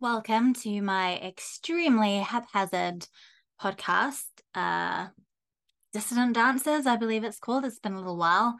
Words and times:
Welcome 0.00 0.54
to 0.54 0.80
my 0.80 1.16
extremely 1.16 2.18
haphazard 2.18 3.08
podcast, 3.60 4.26
uh, 4.54 5.08
Dissident 5.92 6.34
Daughters, 6.34 6.86
I 6.86 6.94
believe 6.94 7.24
it's 7.24 7.40
called. 7.40 7.64
It's 7.64 7.80
been 7.80 7.94
a 7.94 7.98
little 7.98 8.16
while. 8.16 8.56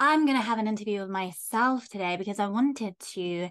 I'm 0.00 0.26
going 0.26 0.36
to 0.36 0.42
have 0.42 0.58
an 0.58 0.66
interview 0.66 1.02
with 1.02 1.08
myself 1.08 1.88
today 1.88 2.16
because 2.16 2.40
I 2.40 2.48
wanted 2.48 2.98
to 3.12 3.48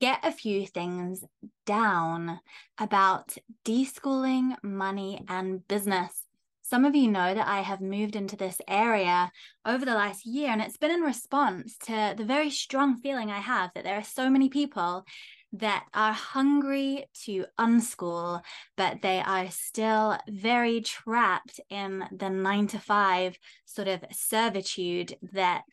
get 0.00 0.24
a 0.24 0.32
few 0.32 0.66
things 0.66 1.22
down 1.66 2.40
about 2.80 3.36
deschooling, 3.64 4.56
money, 4.64 5.24
and 5.28 5.64
business. 5.68 6.24
Some 6.62 6.84
of 6.84 6.96
you 6.96 7.06
know 7.06 7.32
that 7.32 7.46
I 7.46 7.60
have 7.60 7.80
moved 7.80 8.16
into 8.16 8.34
this 8.34 8.60
area 8.66 9.30
over 9.64 9.84
the 9.84 9.94
last 9.94 10.26
year, 10.26 10.50
and 10.50 10.60
it's 10.60 10.78
been 10.78 10.90
in 10.90 11.02
response 11.02 11.76
to 11.84 12.14
the 12.16 12.24
very 12.24 12.50
strong 12.50 12.96
feeling 12.96 13.30
I 13.30 13.38
have 13.38 13.70
that 13.76 13.84
there 13.84 13.98
are 13.98 14.02
so 14.02 14.28
many 14.28 14.48
people 14.48 15.04
that 15.52 15.84
are 15.92 16.12
hungry 16.12 17.04
to 17.24 17.44
unschool, 17.58 18.40
but 18.76 19.02
they 19.02 19.20
are 19.20 19.50
still 19.50 20.18
very 20.28 20.80
trapped 20.80 21.60
in 21.68 22.04
the 22.10 22.30
nine 22.30 22.66
to 22.68 22.78
five 22.78 23.36
sort 23.64 23.88
of 23.88 24.04
servitude 24.10 25.16
that 25.32 25.64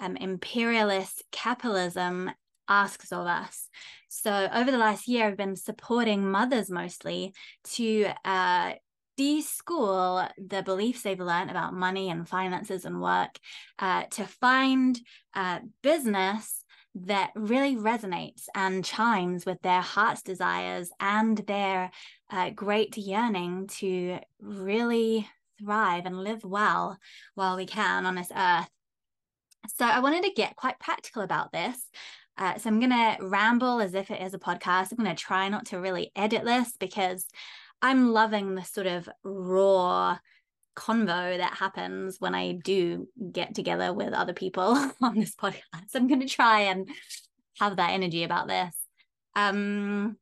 um, 0.00 0.16
imperialist 0.16 1.22
capitalism 1.32 2.30
asks 2.68 3.12
of 3.12 3.26
us. 3.26 3.68
So, 4.08 4.48
over 4.52 4.70
the 4.70 4.78
last 4.78 5.08
year, 5.08 5.26
I've 5.26 5.36
been 5.36 5.56
supporting 5.56 6.30
mothers 6.30 6.70
mostly 6.70 7.34
to 7.74 8.08
uh, 8.24 8.72
deschool 9.18 10.30
the 10.38 10.62
beliefs 10.62 11.02
they've 11.02 11.18
learned 11.18 11.50
about 11.50 11.74
money 11.74 12.08
and 12.08 12.28
finances 12.28 12.84
and 12.84 13.02
work 13.02 13.38
uh, 13.78 14.04
to 14.10 14.24
find 14.24 14.98
uh, 15.34 15.58
business 15.82 16.64
that 16.94 17.30
really 17.34 17.76
resonates 17.76 18.44
and 18.54 18.84
chimes 18.84 19.46
with 19.46 19.60
their 19.62 19.80
heart's 19.80 20.22
desires 20.22 20.90
and 21.00 21.38
their 21.38 21.90
uh, 22.30 22.50
great 22.50 22.96
yearning 22.96 23.66
to 23.68 24.18
really 24.40 25.28
thrive 25.60 26.06
and 26.06 26.18
live 26.18 26.44
well 26.44 26.98
while 27.34 27.56
we 27.56 27.66
can 27.66 28.06
on 28.06 28.14
this 28.14 28.32
earth. 28.34 28.68
So, 29.76 29.84
I 29.84 30.00
wanted 30.00 30.24
to 30.24 30.32
get 30.32 30.56
quite 30.56 30.78
practical 30.78 31.22
about 31.22 31.52
this. 31.52 31.76
Uh, 32.36 32.56
so, 32.56 32.68
I'm 32.68 32.80
going 32.80 32.90
to 32.90 33.16
ramble 33.20 33.80
as 33.80 33.94
if 33.94 34.10
it 34.10 34.22
is 34.22 34.34
a 34.34 34.38
podcast. 34.38 34.92
I'm 34.92 35.04
going 35.04 35.14
to 35.14 35.22
try 35.22 35.48
not 35.48 35.66
to 35.66 35.80
really 35.80 36.10
edit 36.16 36.44
this 36.44 36.72
because 36.78 37.26
I'm 37.82 38.12
loving 38.12 38.54
the 38.54 38.64
sort 38.64 38.86
of 38.86 39.08
raw 39.22 40.18
convo 40.78 41.36
that 41.36 41.54
happens 41.54 42.16
when 42.20 42.34
I 42.34 42.52
do 42.52 43.08
get 43.32 43.54
together 43.54 43.92
with 43.92 44.12
other 44.12 44.32
people 44.32 44.76
on 45.02 45.18
this 45.18 45.34
podcast. 45.34 45.94
I'm 45.94 46.06
going 46.06 46.20
to 46.20 46.28
try 46.28 46.60
and 46.62 46.88
have 47.58 47.76
that 47.76 47.90
energy 47.90 48.22
about 48.22 48.46
this. 48.46 48.74
Um, 49.34 50.16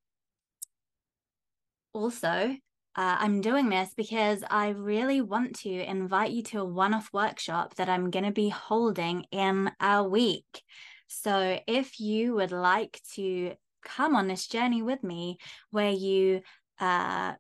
also, 1.93 2.29
uh, 2.29 3.17
I'm 3.19 3.43
doing 3.43 3.69
this 3.69 3.91
because 3.95 4.43
I 4.49 4.71
really 4.71 5.21
want 5.21 5.61
to 5.61 5.71
invite 5.71 6.31
you 6.31 6.43
to 6.45 6.61
a 6.61 6.65
one 6.65 6.95
off 6.95 7.11
workshop 7.12 7.75
that 7.77 7.91
I'm 7.91 8.11
going 8.11 8.25
to 8.25 8.33
be 8.33 8.49
holding 8.49 9.27
in 9.31 9.71
a 9.81 10.03
week. 10.03 10.62
So, 11.09 11.61
if 11.67 12.01
you 12.01 12.34
would 12.34 12.53
like 12.53 13.01
to 13.15 13.53
come 13.84 14.17
on 14.17 14.27
this 14.27 14.47
journey 14.47 14.83
with 14.83 15.05
me 15.05 15.39
where 15.71 15.93
you 15.93 16.41
uh, 16.81 17.34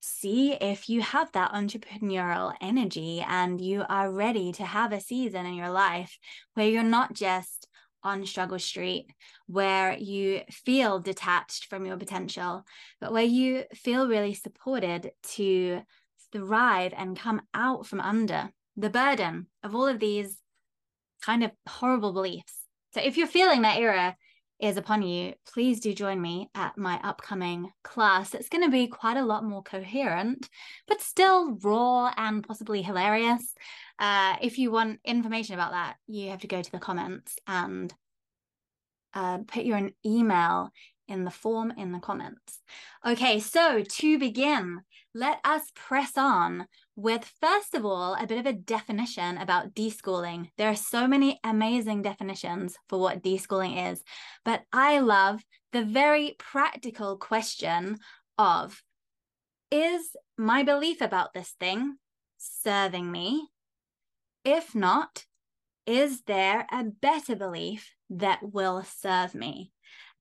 see 0.00 0.52
if 0.52 0.88
you 0.88 1.02
have 1.02 1.30
that 1.32 1.52
entrepreneurial 1.52 2.54
energy 2.60 3.24
and 3.26 3.60
you 3.60 3.84
are 3.88 4.12
ready 4.12 4.52
to 4.52 4.64
have 4.64 4.92
a 4.92 5.00
season 5.00 5.46
in 5.46 5.54
your 5.54 5.70
life 5.70 6.18
where 6.54 6.68
you're 6.68 6.82
not 6.82 7.14
just 7.14 7.68
on 8.04 8.24
struggle 8.24 8.58
street 8.58 9.06
where 9.46 9.96
you 9.98 10.40
feel 10.50 11.00
detached 11.00 11.66
from 11.66 11.84
your 11.84 11.96
potential 11.96 12.64
but 13.00 13.12
where 13.12 13.24
you 13.24 13.64
feel 13.74 14.06
really 14.06 14.34
supported 14.34 15.10
to 15.22 15.80
thrive 16.32 16.92
and 16.96 17.18
come 17.18 17.42
out 17.54 17.86
from 17.86 18.00
under 18.00 18.50
the 18.76 18.90
burden 18.90 19.46
of 19.64 19.74
all 19.74 19.88
of 19.88 19.98
these 19.98 20.38
kind 21.20 21.42
of 21.42 21.50
horrible 21.68 22.12
beliefs. 22.12 22.54
So 22.94 23.00
if 23.00 23.16
you're 23.16 23.26
feeling 23.26 23.62
that 23.62 23.78
era 23.78 24.16
is 24.60 24.76
upon 24.76 25.02
you, 25.02 25.34
please 25.46 25.80
do 25.80 25.94
join 25.94 26.20
me 26.20 26.50
at 26.54 26.76
my 26.76 27.00
upcoming 27.04 27.70
class. 27.84 28.34
It's 28.34 28.48
going 28.48 28.64
to 28.64 28.70
be 28.70 28.88
quite 28.88 29.16
a 29.16 29.24
lot 29.24 29.44
more 29.44 29.62
coherent, 29.62 30.48
but 30.86 31.00
still 31.00 31.56
raw 31.62 32.12
and 32.16 32.46
possibly 32.46 32.82
hilarious. 32.82 33.54
Uh, 33.98 34.36
if 34.42 34.58
you 34.58 34.70
want 34.70 35.00
information 35.04 35.54
about 35.54 35.72
that, 35.72 35.96
you 36.06 36.30
have 36.30 36.40
to 36.40 36.48
go 36.48 36.60
to 36.60 36.72
the 36.72 36.78
comments 36.78 37.36
and 37.46 37.94
uh, 39.14 39.38
put 39.46 39.64
your 39.64 39.76
an 39.76 39.92
email 40.04 40.70
in 41.08 41.24
the 41.24 41.30
form 41.30 41.72
in 41.76 41.92
the 41.92 41.98
comments. 41.98 42.60
Okay, 43.06 43.40
so 43.40 43.82
to 43.82 44.18
begin, 44.18 44.82
let 45.14 45.40
us 45.44 45.62
press 45.74 46.12
on 46.16 46.66
with 46.96 47.30
first 47.40 47.74
of 47.74 47.84
all 47.84 48.14
a 48.14 48.26
bit 48.26 48.38
of 48.38 48.46
a 48.46 48.52
definition 48.52 49.38
about 49.38 49.74
deschooling. 49.74 50.50
There 50.58 50.68
are 50.68 50.76
so 50.76 51.08
many 51.08 51.40
amazing 51.42 52.02
definitions 52.02 52.76
for 52.88 52.98
what 52.98 53.22
deschooling 53.22 53.92
is, 53.92 54.02
but 54.44 54.62
I 54.72 55.00
love 55.00 55.42
the 55.72 55.84
very 55.84 56.36
practical 56.38 57.16
question 57.16 57.98
of 58.36 58.82
is 59.70 60.16
my 60.36 60.62
belief 60.62 61.00
about 61.00 61.34
this 61.34 61.54
thing 61.60 61.96
serving 62.38 63.10
me? 63.10 63.48
If 64.44 64.74
not, 64.74 65.24
is 65.86 66.22
there 66.26 66.66
a 66.70 66.84
better 66.84 67.34
belief 67.34 67.94
that 68.10 68.40
will 68.42 68.82
serve 68.84 69.34
me? 69.34 69.72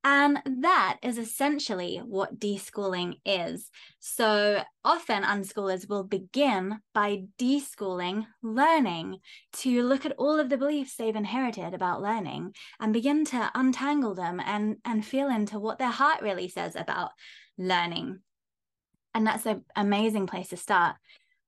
And 0.04 0.42
that 0.62 0.98
is 1.02 1.18
essentially 1.18 1.98
what 1.98 2.40
deschooling 2.40 3.16
is. 3.26 3.70
So 4.00 4.62
often 4.86 5.24
unschoolers 5.24 5.90
will 5.90 6.04
begin 6.04 6.80
by 6.94 7.24
deschooling 7.38 8.26
learning 8.42 9.20
to 9.54 9.84
look 9.84 10.06
at 10.06 10.16
all 10.18 10.40
of 10.40 10.50
the 10.50 10.58
beliefs 10.58 10.96
they've 10.96 11.16
inherited 11.16 11.74
about 11.74 12.02
learning 12.02 12.54
and 12.80 12.94
begin 12.94 13.26
to 13.26 13.52
untangle 13.54 14.16
them 14.16 14.40
and, 14.40 14.78
and 14.86 15.06
feel 15.06 15.28
into 15.28 15.60
what 15.60 15.78
their 15.78 15.92
heart 15.92 16.22
really 16.22 16.48
says 16.48 16.76
about 16.76 17.12
learning. 17.58 18.20
And 19.14 19.28
that's 19.28 19.46
an 19.46 19.66
amazing 19.76 20.28
place 20.28 20.50
to 20.50 20.58
start. 20.58 20.96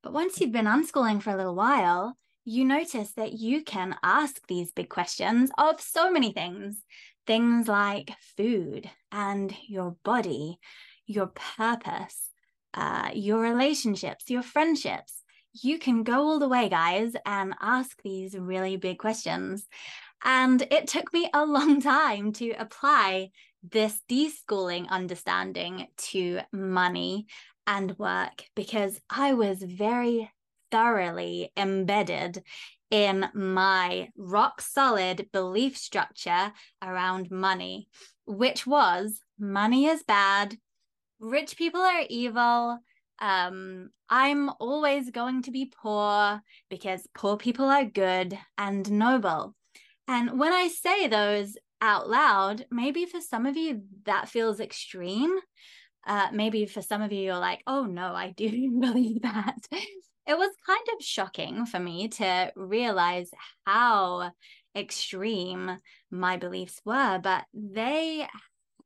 But 0.01 0.13
once 0.13 0.41
you've 0.41 0.51
been 0.51 0.65
unschooling 0.65 1.21
for 1.21 1.29
a 1.29 1.37
little 1.37 1.55
while, 1.55 2.17
you 2.45 2.65
notice 2.65 3.11
that 3.11 3.33
you 3.33 3.63
can 3.63 3.95
ask 4.01 4.41
these 4.47 4.71
big 4.71 4.89
questions 4.89 5.51
of 5.57 5.79
so 5.79 6.11
many 6.11 6.31
things 6.31 6.83
things 7.29 7.67
like 7.67 8.09
food 8.35 8.89
and 9.11 9.55
your 9.67 9.95
body, 10.03 10.57
your 11.05 11.27
purpose, 11.57 12.31
uh, 12.73 13.11
your 13.13 13.39
relationships, 13.39 14.31
your 14.31 14.41
friendships. 14.41 15.21
You 15.53 15.77
can 15.77 16.01
go 16.01 16.23
all 16.23 16.39
the 16.39 16.49
way, 16.49 16.69
guys, 16.69 17.13
and 17.27 17.53
ask 17.61 18.01
these 18.01 18.35
really 18.35 18.77
big 18.77 18.97
questions. 18.97 19.67
And 20.25 20.59
it 20.71 20.87
took 20.87 21.13
me 21.13 21.29
a 21.31 21.45
long 21.45 21.79
time 21.97 22.33
to 22.33 22.49
apply 22.53 23.29
this 23.61 24.01
deschooling 24.09 24.89
understanding 24.89 25.85
to 26.09 26.39
money 26.51 27.27
and 27.67 27.95
work 27.99 28.43
because 28.55 28.99
I 29.07 29.33
was 29.33 29.61
very 29.61 30.31
thoroughly 30.71 31.51
embedded 31.55 32.41
in 32.91 33.29
my 33.33 34.09
rock 34.17 34.61
solid 34.61 35.29
belief 35.31 35.77
structure 35.77 36.51
around 36.81 37.29
money, 37.29 37.87
which 38.25 38.65
was 38.65 39.19
money 39.37 39.85
is 39.85 40.03
bad, 40.03 40.57
rich 41.19 41.57
people 41.57 41.81
are 41.81 42.03
evil. 42.09 42.79
Um, 43.19 43.89
I'm 44.09 44.49
always 44.59 45.11
going 45.11 45.43
to 45.43 45.51
be 45.51 45.71
poor 45.81 46.41
because 46.69 47.07
poor 47.13 47.37
people 47.37 47.65
are 47.65 47.85
good 47.85 48.37
and 48.57 48.89
noble. 48.91 49.55
And 50.07 50.39
when 50.39 50.53
I 50.53 50.69
say 50.69 51.07
those 51.07 51.55
out 51.81 52.09
loud, 52.09 52.65
maybe 52.71 53.05
for 53.05 53.21
some 53.21 53.45
of 53.45 53.55
you 53.55 53.83
that 54.05 54.29
feels 54.29 54.59
extreme. 54.59 55.37
Uh, 56.07 56.29
maybe 56.33 56.65
for 56.65 56.81
some 56.81 57.01
of 57.01 57.11
you, 57.11 57.19
you're 57.21 57.37
like, 57.37 57.61
oh 57.67 57.83
no, 57.83 58.13
I 58.15 58.31
do 58.31 58.47
believe 58.79 59.21
that 59.21 59.57
it 60.29 60.37
was 60.37 60.51
kind 60.65 60.87
of 60.95 61.03
shocking 61.03 61.65
for 61.65 61.79
me 61.79 62.07
to 62.07 62.51
realize 62.55 63.31
how 63.65 64.31
extreme 64.75 65.75
my 66.11 66.37
beliefs 66.37 66.79
were 66.85 67.19
but 67.21 67.43
they 67.53 68.27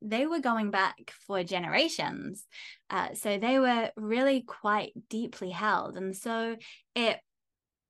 they 0.06 0.26
were 0.26 0.40
going 0.40 0.70
back 0.70 1.12
for 1.26 1.42
generations. 1.42 2.46
Uh, 2.90 3.14
so 3.14 3.38
they 3.38 3.58
were 3.58 3.90
really 3.96 4.42
quite 4.42 4.92
deeply 5.08 5.50
held 5.50 5.96
and 5.96 6.14
so 6.14 6.56
it 6.94 7.18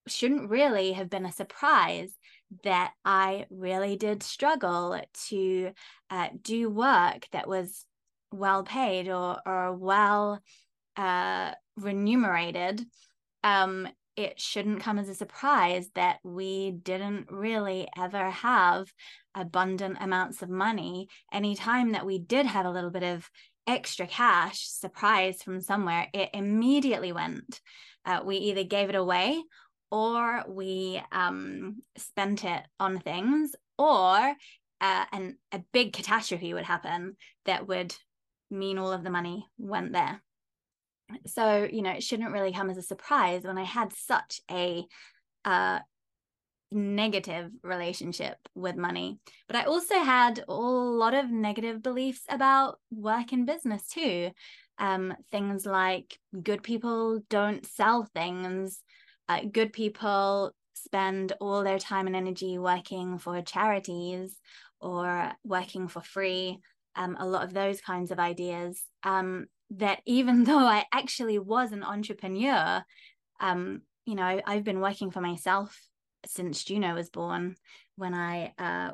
shouldn't 0.07 0.51
really 0.51 0.93
have 0.93 1.09
been 1.09 1.25
a 1.25 1.33
surprise 1.33 2.13
that 2.63 2.93
i 3.05 3.47
really 3.51 3.97
did 3.97 4.23
struggle 4.23 5.01
to 5.29 5.73
uh, 6.11 6.29
do 6.43 6.69
work 6.69 7.27
that 7.33 7.49
was 7.49 7.87
well 8.31 8.63
paid 8.63 9.09
or 9.09 9.39
or 9.47 9.73
well 9.73 10.41
uh, 10.97 11.53
remunerated 11.77 12.85
um, 13.45 13.87
it 14.17 14.41
shouldn't 14.41 14.81
come 14.81 14.99
as 14.99 15.09
a 15.09 15.15
surprise 15.15 15.91
that 15.95 16.19
we 16.25 16.73
didn't 16.73 17.31
really 17.31 17.87
ever 17.97 18.31
have 18.31 18.93
abundant 19.35 19.99
amounts 20.01 20.43
of 20.43 20.49
money, 20.49 21.09
anytime 21.33 21.93
that 21.93 22.07
we 22.07 22.19
did 22.19 22.47
have 22.47 22.67
a 22.67 22.71
little 22.71 22.91
bit 22.91 23.03
of 23.03 23.29
extra 23.67 24.07
cash 24.07 24.67
surprise 24.67 25.43
from 25.43 25.61
somewhere, 25.61 26.09
it 26.13 26.31
immediately 26.33 27.13
went. 27.13 27.61
Uh, 28.05 28.21
we 28.25 28.37
either 28.37 28.65
gave 28.65 28.89
it 28.89 28.95
away 28.95 29.43
or 29.91 30.45
we 30.49 31.01
um, 31.13 31.83
spent 31.97 32.45
it 32.45 32.63
on 32.81 32.99
things, 32.99 33.55
or 33.79 34.35
uh, 34.81 35.05
and 35.13 35.35
a 35.53 35.63
big 35.73 35.93
catastrophe 35.93 36.53
would 36.53 36.65
happen 36.65 37.17
that 37.47 37.69
would 37.69 37.95
mean 38.51 38.79
all 38.79 38.93
of 38.93 39.05
the 39.05 39.11
money 39.11 39.47
went 39.59 39.93
there. 39.93 40.23
So, 41.27 41.69
you 41.71 41.83
know, 41.83 41.93
it 41.93 42.03
shouldn't 42.03 42.33
really 42.33 42.53
come 42.53 42.71
as 42.71 42.79
a 42.79 42.83
surprise 42.83 43.43
when 43.45 43.59
I 43.59 43.65
had 43.65 43.93
such 43.93 44.41
a 44.51 44.85
uh, 45.45 45.81
negative 46.71 47.51
relationship 47.63 48.37
with 48.55 48.77
money. 48.77 49.19
But 49.47 49.57
I 49.57 49.65
also 49.65 49.99
had 49.99 50.45
a 50.47 50.53
lot 50.53 51.15
of 51.15 51.31
negative 51.31 51.83
beliefs 51.83 52.23
about 52.29 52.79
work 52.91 53.33
and 53.33 53.47
business 53.47 53.87
too. 53.87 54.31
Um, 54.79 55.15
things 55.31 55.65
like 55.67 56.19
good 56.43 56.63
people 56.63 57.21
don't 57.31 57.65
sell 57.65 58.09
things, 58.15 58.83
uh, 59.29 59.43
good 59.51 59.73
people 59.73 60.53
spend 60.75 61.33
all 61.41 61.63
their 61.63 61.79
time 61.79 62.07
and 62.07 62.17
energy 62.17 62.59
working 62.59 63.19
for 63.19 63.41
charities 63.43 64.39
or 64.81 65.33
working 65.45 65.89
for 65.89 66.01
free. 66.01 66.59
Um, 66.97 67.17
a 67.19 67.27
lot 67.27 67.45
of 67.45 67.55
those 67.55 67.81
kinds 67.81 68.11
of 68.11 68.19
ideas. 68.19 68.83
Um, 69.03 69.47
that 69.71 70.01
even 70.07 70.45
though 70.45 70.59
I 70.67 70.85
actually 70.93 71.39
was 71.39 71.73
an 71.73 71.83
entrepreneur, 71.83 72.85
um, 73.41 73.83
you 74.07 74.15
know, 74.15 74.41
I've 74.47 74.65
been 74.65 74.81
working 74.81 75.11
for 75.11 75.21
myself 75.21 75.79
since 76.27 76.65
Juno 76.65 76.95
was 76.95 77.11
born 77.11 77.57
when 77.97 78.15
I 78.15 78.53
uh, 78.59 78.93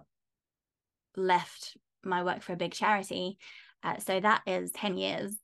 left 1.16 1.76
my 2.04 2.22
work 2.22 2.42
for 2.42 2.52
a 2.52 2.56
big 2.56 2.72
charity. 2.72 3.38
Uh, 3.82 3.98
so 3.98 4.20
that 4.20 4.42
is 4.46 4.72
10 4.72 4.96
years. 4.96 5.36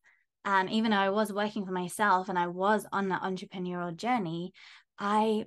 And 0.45 0.71
even 0.71 0.93
though 0.93 0.99
I 0.99 1.11
was 1.11 1.33
working 1.33 1.67
for 1.67 1.73
myself 1.73 2.29
and 2.29 2.39
I 2.39 2.47
was 2.47 2.87
on 2.93 3.09
that 3.09 3.23
entrepreneurial 3.23 3.97
journey, 3.97 4.53
I 4.99 5.47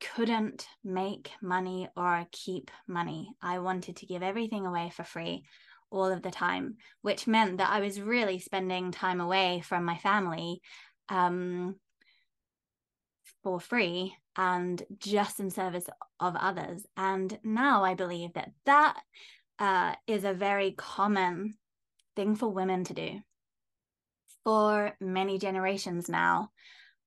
couldn't 0.00 0.66
make 0.82 1.30
money 1.40 1.88
or 1.96 2.26
keep 2.30 2.70
money. 2.86 3.30
I 3.40 3.60
wanted 3.60 3.96
to 3.96 4.06
give 4.06 4.22
everything 4.22 4.66
away 4.66 4.90
for 4.94 5.04
free 5.04 5.44
all 5.90 6.06
of 6.06 6.22
the 6.22 6.30
time, 6.30 6.76
which 7.02 7.26
meant 7.26 7.58
that 7.58 7.70
I 7.70 7.80
was 7.80 8.00
really 8.00 8.38
spending 8.38 8.90
time 8.90 9.20
away 9.20 9.62
from 9.64 9.84
my 9.84 9.96
family 9.96 10.60
um, 11.08 11.76
for 13.42 13.60
free 13.60 14.14
and 14.36 14.82
just 14.98 15.40
in 15.40 15.50
service 15.50 15.86
of 16.18 16.34
others. 16.36 16.84
And 16.96 17.38
now 17.44 17.84
I 17.84 17.94
believe 17.94 18.32
that 18.34 18.50
that 18.66 18.96
uh, 19.58 19.94
is 20.06 20.24
a 20.24 20.32
very 20.34 20.72
common 20.72 21.54
thing 22.16 22.34
for 22.34 22.48
women 22.48 22.84
to 22.84 22.94
do. 22.94 23.20
For 24.42 24.96
many 25.00 25.38
generations 25.38 26.08
now, 26.08 26.50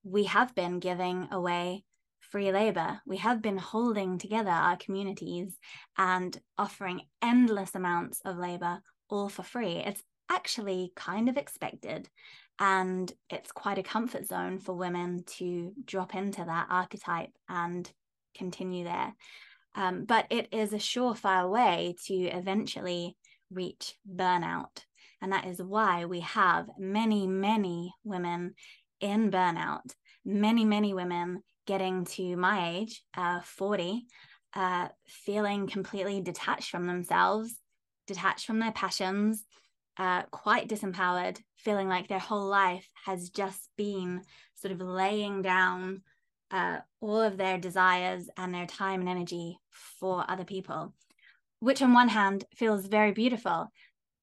we 0.02 0.24
have 0.24 0.54
been 0.54 0.80
giving 0.80 1.28
away 1.30 1.84
free 2.30 2.52
labor. 2.52 3.00
We 3.06 3.18
have 3.18 3.42
been 3.42 3.58
holding 3.58 4.18
together 4.18 4.50
our 4.50 4.76
communities 4.76 5.56
and 5.96 6.38
offering 6.56 7.02
endless 7.22 7.74
amounts 7.74 8.20
of 8.24 8.36
labor 8.36 8.80
all 9.08 9.28
for 9.28 9.42
free. 9.42 9.76
It's 9.76 10.02
actually 10.30 10.92
kind 10.94 11.28
of 11.28 11.36
expected. 11.36 12.08
And 12.58 13.12
it's 13.30 13.52
quite 13.52 13.78
a 13.78 13.82
comfort 13.82 14.26
zone 14.26 14.58
for 14.58 14.74
women 14.74 15.22
to 15.38 15.72
drop 15.84 16.14
into 16.14 16.44
that 16.44 16.66
archetype 16.70 17.30
and 17.48 17.90
continue 18.36 18.84
there. 18.84 19.14
Um, 19.74 20.04
but 20.04 20.26
it 20.30 20.48
is 20.52 20.72
a 20.72 20.78
surefire 20.78 21.48
way 21.48 21.94
to 22.06 22.14
eventually 22.14 23.16
reach 23.50 23.94
burnout. 24.10 24.84
And 25.22 25.32
that 25.32 25.46
is 25.46 25.62
why 25.62 26.04
we 26.04 26.20
have 26.20 26.68
many, 26.78 27.26
many 27.26 27.94
women 28.04 28.54
in 29.00 29.30
burnout, 29.30 29.94
many, 30.24 30.64
many 30.64 30.94
women 30.94 31.42
getting 31.68 32.06
to 32.06 32.34
my 32.34 32.70
age, 32.70 33.02
uh, 33.14 33.40
40, 33.44 34.06
uh, 34.54 34.88
feeling 35.06 35.66
completely 35.66 36.22
detached 36.22 36.70
from 36.70 36.86
themselves, 36.86 37.60
detached 38.06 38.46
from 38.46 38.58
their 38.58 38.72
passions, 38.72 39.44
uh, 39.98 40.22
quite 40.30 40.66
disempowered, 40.66 41.38
feeling 41.58 41.86
like 41.86 42.08
their 42.08 42.18
whole 42.18 42.46
life 42.46 42.88
has 43.04 43.28
just 43.28 43.68
been 43.76 44.22
sort 44.54 44.72
of 44.72 44.80
laying 44.80 45.42
down 45.42 46.00
uh, 46.50 46.78
all 47.02 47.20
of 47.20 47.36
their 47.36 47.58
desires 47.58 48.30
and 48.38 48.54
their 48.54 48.66
time 48.66 49.00
and 49.00 49.08
energy 49.10 49.58
for 49.70 50.24
other 50.26 50.44
people, 50.44 50.94
which 51.60 51.82
on 51.82 51.92
one 51.92 52.08
hand 52.08 52.44
feels 52.56 52.86
very 52.86 53.12
beautiful. 53.12 53.70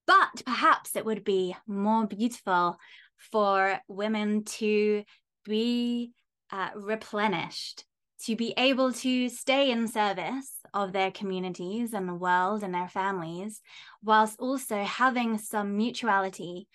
But 0.07 0.41
perhaps 0.47 0.95
it 0.95 1.05
would 1.05 1.23
be 1.23 1.55
more 1.67 2.07
beautiful 2.07 2.77
for 3.17 3.79
women 3.87 4.45
to 4.45 5.03
be 5.45 6.11
uh, 6.51 6.69
replenished, 6.75 7.85
to 8.25 8.35
be 8.35 8.53
able 8.57 8.91
to 8.93 9.29
stay 9.29 9.71
in 9.71 9.87
service 9.87 10.53
of 10.73 10.93
their 10.93 11.11
communities 11.11 11.93
and 11.93 12.07
the 12.07 12.13
world 12.13 12.63
and 12.63 12.73
their 12.73 12.87
families, 12.87 13.61
whilst 14.03 14.39
also 14.39 14.83
having 14.83 15.37
some 15.37 15.77
mutuality, 15.77 16.67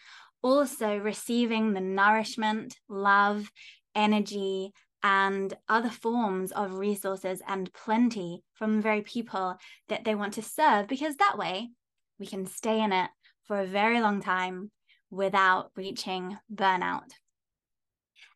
also 0.42 0.96
receiving 0.96 1.72
the 1.72 1.80
nourishment, 1.80 2.76
love, 2.88 3.50
energy, 3.94 4.72
and 5.02 5.54
other 5.68 5.88
forms 5.88 6.52
of 6.52 6.74
resources 6.74 7.42
and 7.48 7.72
plenty 7.72 8.42
from 8.52 8.76
the 8.76 8.82
very 8.82 9.00
people 9.00 9.56
that 9.88 10.04
they 10.04 10.14
want 10.14 10.34
to 10.34 10.42
serve, 10.42 10.86
because 10.88 11.16
that 11.16 11.38
way 11.38 11.70
we 12.18 12.26
can 12.26 12.46
stay 12.46 12.82
in 12.82 12.92
it 12.92 13.10
for 13.44 13.58
a 13.58 13.66
very 13.66 14.00
long 14.00 14.20
time 14.20 14.70
without 15.10 15.70
reaching 15.74 16.36
burnout. 16.54 17.10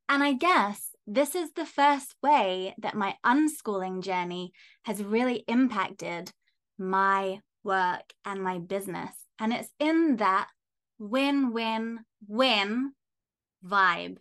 And 0.09 0.23
I 0.23 0.33
guess 0.33 0.94
this 1.06 1.35
is 1.35 1.53
the 1.53 1.67
first 1.67 2.15
way 2.23 2.75
that 2.79 2.95
my 2.95 3.15
unschooling 3.25 4.03
journey 4.03 4.53
has 4.85 5.03
really 5.03 5.45
impacted 5.47 6.33
my 6.79 7.41
work 7.62 8.12
and 8.25 8.43
my 8.43 8.59
business. 8.59 9.11
And 9.39 9.53
it's 9.53 9.71
in 9.79 10.17
that 10.17 10.49
win 10.99 11.53
win 11.53 12.01
win 12.27 12.93
vibe. 13.65 14.17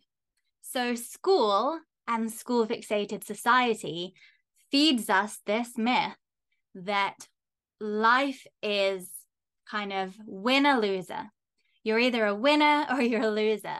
So, 0.62 0.95
school 0.95 1.80
and 2.07 2.31
school 2.31 2.68
fixated 2.68 3.24
society 3.24 4.13
feeds 4.71 5.09
us 5.09 5.39
this 5.45 5.77
myth 5.77 6.18
that 6.75 7.27
life 7.79 8.45
is 8.62 9.09
kind 9.69 9.94
of 9.94 10.15
winner 10.25 10.79
loser. 10.79 11.29
You're 11.83 12.00
either 12.00 12.25
a 12.25 12.36
winner 12.36 12.86
or 12.89 13.01
you're 13.01 13.21
a 13.21 13.29
loser 13.29 13.79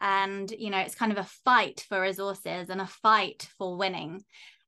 and 0.00 0.50
you 0.50 0.70
know 0.70 0.78
it's 0.78 0.94
kind 0.94 1.12
of 1.12 1.18
a 1.18 1.28
fight 1.44 1.84
for 1.88 2.00
resources 2.00 2.68
and 2.70 2.80
a 2.80 2.86
fight 2.86 3.48
for 3.58 3.76
winning. 3.76 4.24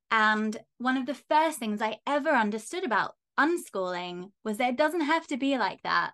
And 0.09 0.55
one 0.77 0.97
of 0.97 1.05
the 1.05 1.13
first 1.13 1.59
things 1.59 1.81
i 1.81 1.97
ever 2.07 2.29
understood 2.29 2.83
about 2.85 3.15
unschooling 3.39 4.31
was 4.43 4.57
that 4.57 4.69
it 4.69 4.77
doesn't 4.77 5.01
have 5.01 5.27
to 5.27 5.37
be 5.37 5.57
like 5.57 5.81
that. 5.83 6.11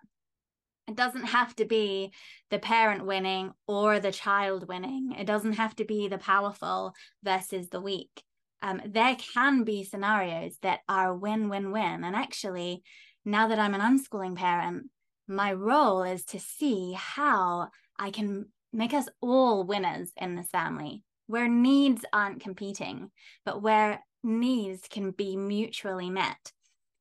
It 0.88 0.96
doesn't 0.96 1.24
have 1.24 1.56
to 1.56 1.64
be 1.64 2.12
the 2.50 2.58
parent 2.58 3.06
winning 3.06 3.52
or 3.66 4.00
the 4.00 4.12
child 4.12 4.68
winning. 4.68 5.14
It 5.18 5.26
doesn't 5.26 5.54
have 5.54 5.74
to 5.76 5.84
be 5.84 6.08
the 6.08 6.18
powerful 6.18 6.92
versus 7.22 7.68
the 7.70 7.80
weak. 7.80 8.22
Um, 8.60 8.82
there 8.86 9.16
can 9.16 9.64
be 9.64 9.84
scenarios 9.84 10.58
that 10.62 10.80
are 10.88 11.14
win 11.14 11.48
win 11.48 11.70
win. 11.70 12.04
And 12.04 12.16
actually 12.16 12.82
now 13.24 13.48
that 13.48 13.58
i'm 13.58 13.74
an 13.74 13.80
unschooling 13.80 14.36
parent 14.36 14.90
my 15.26 15.52
role 15.52 16.02
is 16.02 16.24
to 16.24 16.38
see 16.38 16.94
how 16.96 17.68
i 17.98 18.10
can 18.10 18.46
make 18.74 18.92
us 18.92 19.08
all 19.20 19.64
winners 19.64 20.10
in 20.16 20.34
this 20.34 20.48
family, 20.48 21.02
where 21.26 21.48
needs 21.48 22.04
aren't 22.12 22.42
competing, 22.42 23.10
but 23.44 23.62
where 23.62 24.00
needs 24.22 24.82
can 24.90 25.12
be 25.12 25.36
mutually 25.36 26.10
met. 26.10 26.52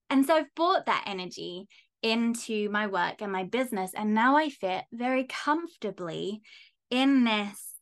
And 0.09 0.25
so 0.25 0.35
I've 0.35 0.55
brought 0.55 0.85
that 0.85 1.05
energy 1.07 1.67
into 2.03 2.69
my 2.69 2.87
work 2.87 3.21
and 3.21 3.31
my 3.31 3.45
business. 3.45 3.91
And 3.95 4.13
now 4.13 4.35
I 4.35 4.49
fit 4.49 4.83
very 4.91 5.23
comfortably 5.23 6.41
in 6.91 7.23
this 7.23 7.73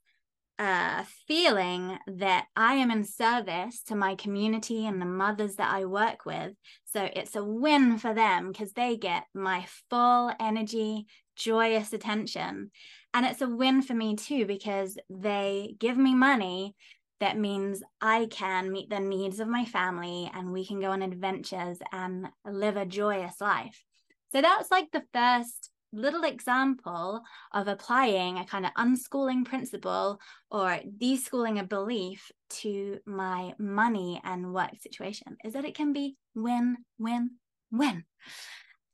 uh, 0.59 1.03
feeling 1.27 1.97
that 2.05 2.45
I 2.55 2.75
am 2.75 2.91
in 2.91 3.03
service 3.03 3.81
to 3.87 3.95
my 3.95 4.13
community 4.13 4.85
and 4.85 5.01
the 5.01 5.07
mothers 5.07 5.55
that 5.55 5.73
I 5.73 5.85
work 5.85 6.23
with. 6.25 6.53
So 6.85 7.09
it's 7.15 7.35
a 7.35 7.43
win 7.43 7.97
for 7.97 8.13
them 8.13 8.51
because 8.51 8.71
they 8.73 8.95
get 8.95 9.23
my 9.33 9.65
full 9.89 10.31
energy, 10.39 11.07
joyous 11.35 11.93
attention. 11.93 12.69
And 13.13 13.25
it's 13.25 13.41
a 13.41 13.47
win 13.47 13.81
for 13.81 13.93
me 13.93 14.15
too, 14.15 14.45
because 14.45 14.97
they 15.09 15.75
give 15.79 15.97
me 15.97 16.15
money 16.15 16.75
that 17.19 17.37
means 17.37 17.83
I 18.01 18.27
can 18.31 18.71
meet 18.71 18.89
the 18.89 18.99
needs 18.99 19.39
of 19.39 19.47
my 19.47 19.63
family 19.65 20.31
and 20.33 20.51
we 20.51 20.65
can 20.65 20.79
go 20.79 20.91
on 20.91 21.03
adventures 21.03 21.77
and 21.91 22.27
live 22.45 22.77
a 22.77 22.85
joyous 22.85 23.39
life. 23.39 23.83
So 24.31 24.41
that's 24.41 24.71
like 24.71 24.91
the 24.91 25.03
first 25.13 25.69
little 25.93 26.23
example 26.23 27.21
of 27.53 27.67
applying 27.67 28.37
a 28.37 28.45
kind 28.45 28.65
of 28.65 28.73
unschooling 28.73 29.45
principle 29.45 30.19
or 30.49 30.79
deschooling 30.97 31.59
a 31.59 31.63
belief 31.63 32.31
to 32.49 32.97
my 33.05 33.53
money 33.59 34.21
and 34.23 34.53
work 34.53 34.71
situation 34.79 35.37
is 35.43 35.53
that 35.53 35.65
it 35.65 35.75
can 35.75 35.93
be 35.93 36.15
win, 36.33 36.77
win, 36.97 37.31
win 37.71 38.03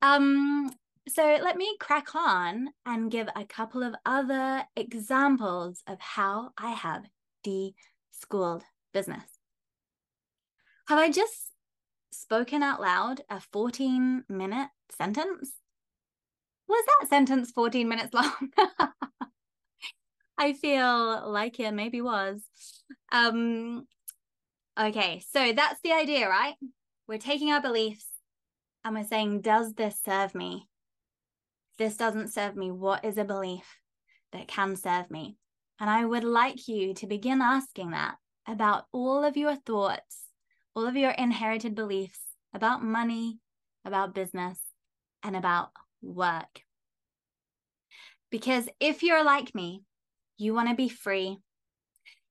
Um, 0.02 0.72
so 1.08 1.38
let 1.42 1.56
me 1.58 1.76
crack 1.80 2.16
on 2.16 2.70
and 2.86 3.12
give 3.12 3.28
a 3.36 3.46
couple 3.46 3.84
of 3.84 3.96
other 4.06 4.64
examples 4.76 5.82
of 5.88 6.00
how 6.00 6.52
I 6.58 6.72
have 6.72 7.06
de-schooled 7.44 8.64
business. 8.94 9.24
Have 10.88 11.00
I 11.00 11.10
just 11.10 11.52
spoken 12.12 12.64
out 12.64 12.82
loud 12.82 13.22
a 13.30 13.40
14 13.40 14.24
minute 14.30 14.70
sentence? 14.98 15.52
Was 16.68 16.86
that 16.86 17.10
sentence 17.10 17.52
14 17.52 17.88
minutes 17.88 18.14
long? 18.14 18.34
I 20.38 20.54
feel 20.54 21.30
like 21.30 21.60
it 21.60 21.72
maybe 21.74 22.02
was. 22.02 22.44
Um, 23.12 23.88
okay, 24.80 25.24
so 25.32 25.54
that's 25.54 25.80
the 25.82 25.94
idea, 25.94 26.30
right? 26.30 26.56
We're 27.08 27.18
taking 27.18 27.52
our 27.52 27.62
beliefs 27.62 28.06
and 28.84 28.96
we're 28.96 29.06
saying, 29.06 29.42
does 29.42 29.74
this 29.74 30.00
serve 30.06 30.36
me? 30.36 30.67
This 31.78 31.96
doesn't 31.96 32.34
serve 32.34 32.56
me, 32.56 32.72
what 32.72 33.06
is 33.06 33.18
a 33.18 33.24
belief 33.24 33.80
that 34.32 34.48
can 34.48 34.76
serve 34.76 35.12
me? 35.12 35.38
And 35.80 35.90
I 35.90 36.06
would 36.06 36.24
like 36.24 36.68
you 36.68 36.94
to 36.96 37.08
begin 37.08 37.42
asking 37.42 37.92
that 37.92 38.16
about 38.48 38.86
all 38.92 39.24
of 39.24 39.38
your 39.38 39.56
thoughts, 39.56 40.24
all 40.76 40.88
of 40.88 40.96
your 40.96 41.12
inherited 41.12 41.76
beliefs 41.76 42.20
about 42.54 42.84
money, 42.84 43.40
about 43.86 44.16
business, 44.16 44.60
and 45.22 45.36
about 45.36 45.70
work. 46.02 46.62
Because 48.32 48.68
if 48.80 49.04
you're 49.04 49.24
like 49.24 49.54
me, 49.54 49.84
you 50.38 50.54
want 50.54 50.70
to 50.70 50.76
be 50.76 50.90
free, 50.90 51.38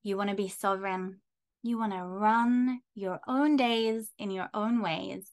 you 0.03 0.17
want 0.17 0.31
to 0.31 0.37
be 0.37 0.49
sovereign, 0.49 1.21
you 1.63 1.79
want 1.79 1.93
to 1.93 2.03
run 2.03 2.81
your 2.95 3.21
own 3.27 3.57
days 3.57 4.11
in 4.19 4.31
your 4.31 4.49
own 4.53 4.83
ways, 4.83 5.31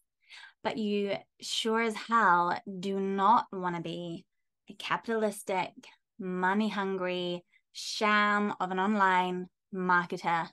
but 0.64 0.78
you 0.78 1.16
sure 1.42 1.82
as 1.82 1.96
hell 1.96 2.58
do 2.80 3.00
not 3.00 3.46
want 3.52 3.76
to 3.76 3.82
be 3.82 4.26
a 4.70 4.74
capitalistic, 4.74 5.72
money 6.20 6.70
hungry 6.70 7.44
sham 7.74 8.54
of 8.60 8.72
an 8.72 8.80
online 8.80 9.48
marketer 9.74 10.48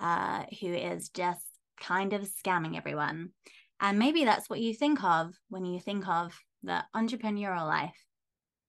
uh, 0.00 0.44
who 0.60 0.68
is 0.68 1.08
just 1.08 1.44
kind 1.80 2.12
of 2.12 2.28
scamming 2.28 2.76
everyone. 2.76 3.30
And 3.80 3.98
maybe 3.98 4.24
that's 4.24 4.50
what 4.50 4.60
you 4.60 4.74
think 4.74 5.02
of 5.02 5.34
when 5.48 5.64
you 5.64 5.80
think 5.80 6.06
of 6.08 6.38
the 6.62 6.82
entrepreneurial 6.94 7.66
life. 7.66 7.96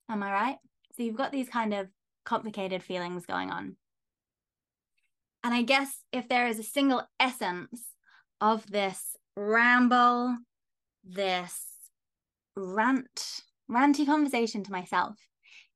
Am 0.08 0.24
I 0.24 0.32
right? 0.32 0.58
So 0.96 1.04
you've 1.04 1.18
got 1.18 1.32
these 1.32 1.50
kind 1.50 1.74
of 1.74 1.88
complicated 2.26 2.84
feelings 2.84 3.26
going 3.26 3.50
on. 3.50 3.76
And 5.44 5.54
I 5.54 5.64
guess 5.64 6.04
if 6.12 6.28
there 6.28 6.48
is 6.48 6.60
a 6.60 6.64
single 6.64 7.04
essence 7.20 7.82
of 8.42 8.70
this 8.70 9.16
ramble, 9.36 10.38
this 11.04 11.66
rant, 12.56 13.42
ranty 13.70 14.06
conversation 14.06 14.64
to 14.64 14.72
myself, 14.72 15.16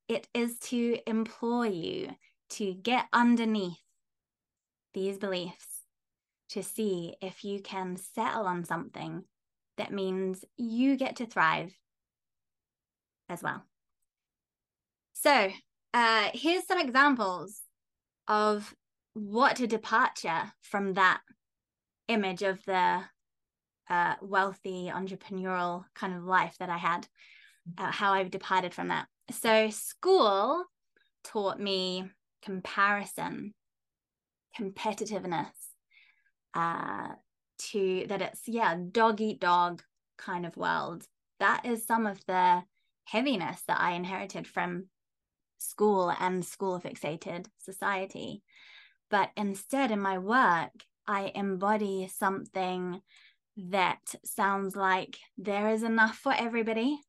it 0.07 0.27
is 0.33 0.59
to 0.59 0.97
implore 1.07 1.65
you 1.65 2.09
to 2.49 2.73
get 2.73 3.05
underneath 3.13 3.79
these 4.93 5.17
beliefs 5.17 5.83
to 6.49 6.61
see 6.61 7.15
if 7.21 7.43
you 7.43 7.61
can 7.61 7.97
settle 7.97 8.45
on 8.45 8.63
something 8.63 9.23
that 9.77 9.91
means 9.91 10.45
you 10.55 10.95
get 10.95 11.15
to 11.15 11.25
thrive 11.25 11.73
as 13.27 13.41
well. 13.41 13.63
So, 15.13 15.49
uh, 15.93 16.29
here's 16.33 16.67
some 16.67 16.79
examples 16.79 17.61
of 18.27 18.75
what 19.13 19.59
a 19.59 19.67
departure 19.67 20.51
from 20.61 20.93
that 20.93 21.21
image 22.07 22.43
of 22.43 22.63
the 22.65 23.03
uh, 23.89 24.15
wealthy 24.21 24.91
entrepreneurial 24.93 25.85
kind 25.95 26.13
of 26.15 26.23
life 26.23 26.55
that 26.59 26.69
I 26.69 26.77
had, 26.77 27.07
uh, 27.77 27.91
how 27.91 28.13
I've 28.13 28.31
departed 28.31 28.73
from 28.73 28.89
that. 28.89 29.07
So, 29.31 29.69
school 29.69 30.65
taught 31.23 31.59
me 31.59 32.09
comparison, 32.43 33.53
competitiveness, 34.59 35.51
uh, 36.53 37.09
to 37.57 38.05
that 38.09 38.21
it's, 38.21 38.41
yeah, 38.47 38.75
dog 38.91 39.21
eat 39.21 39.39
dog 39.39 39.81
kind 40.17 40.45
of 40.45 40.57
world. 40.57 41.05
That 41.39 41.65
is 41.65 41.85
some 41.85 42.05
of 42.05 42.19
the 42.27 42.63
heaviness 43.05 43.61
that 43.67 43.79
I 43.79 43.91
inherited 43.91 44.47
from 44.47 44.87
school 45.57 46.13
and 46.19 46.45
school 46.45 46.79
fixated 46.79 47.47
society. 47.57 48.43
But 49.09 49.29
instead, 49.37 49.91
in 49.91 49.99
my 49.99 50.17
work, 50.17 50.71
I 51.07 51.31
embody 51.35 52.09
something 52.13 53.01
that 53.57 54.15
sounds 54.25 54.75
like 54.75 55.17
there 55.37 55.69
is 55.69 55.83
enough 55.83 56.17
for 56.17 56.33
everybody. 56.33 56.99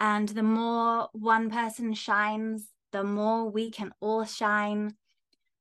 And 0.00 0.28
the 0.28 0.42
more 0.42 1.08
one 1.12 1.50
person 1.50 1.94
shines, 1.94 2.68
the 2.92 3.04
more 3.04 3.50
we 3.50 3.70
can 3.70 3.92
all 4.00 4.24
shine. 4.24 4.94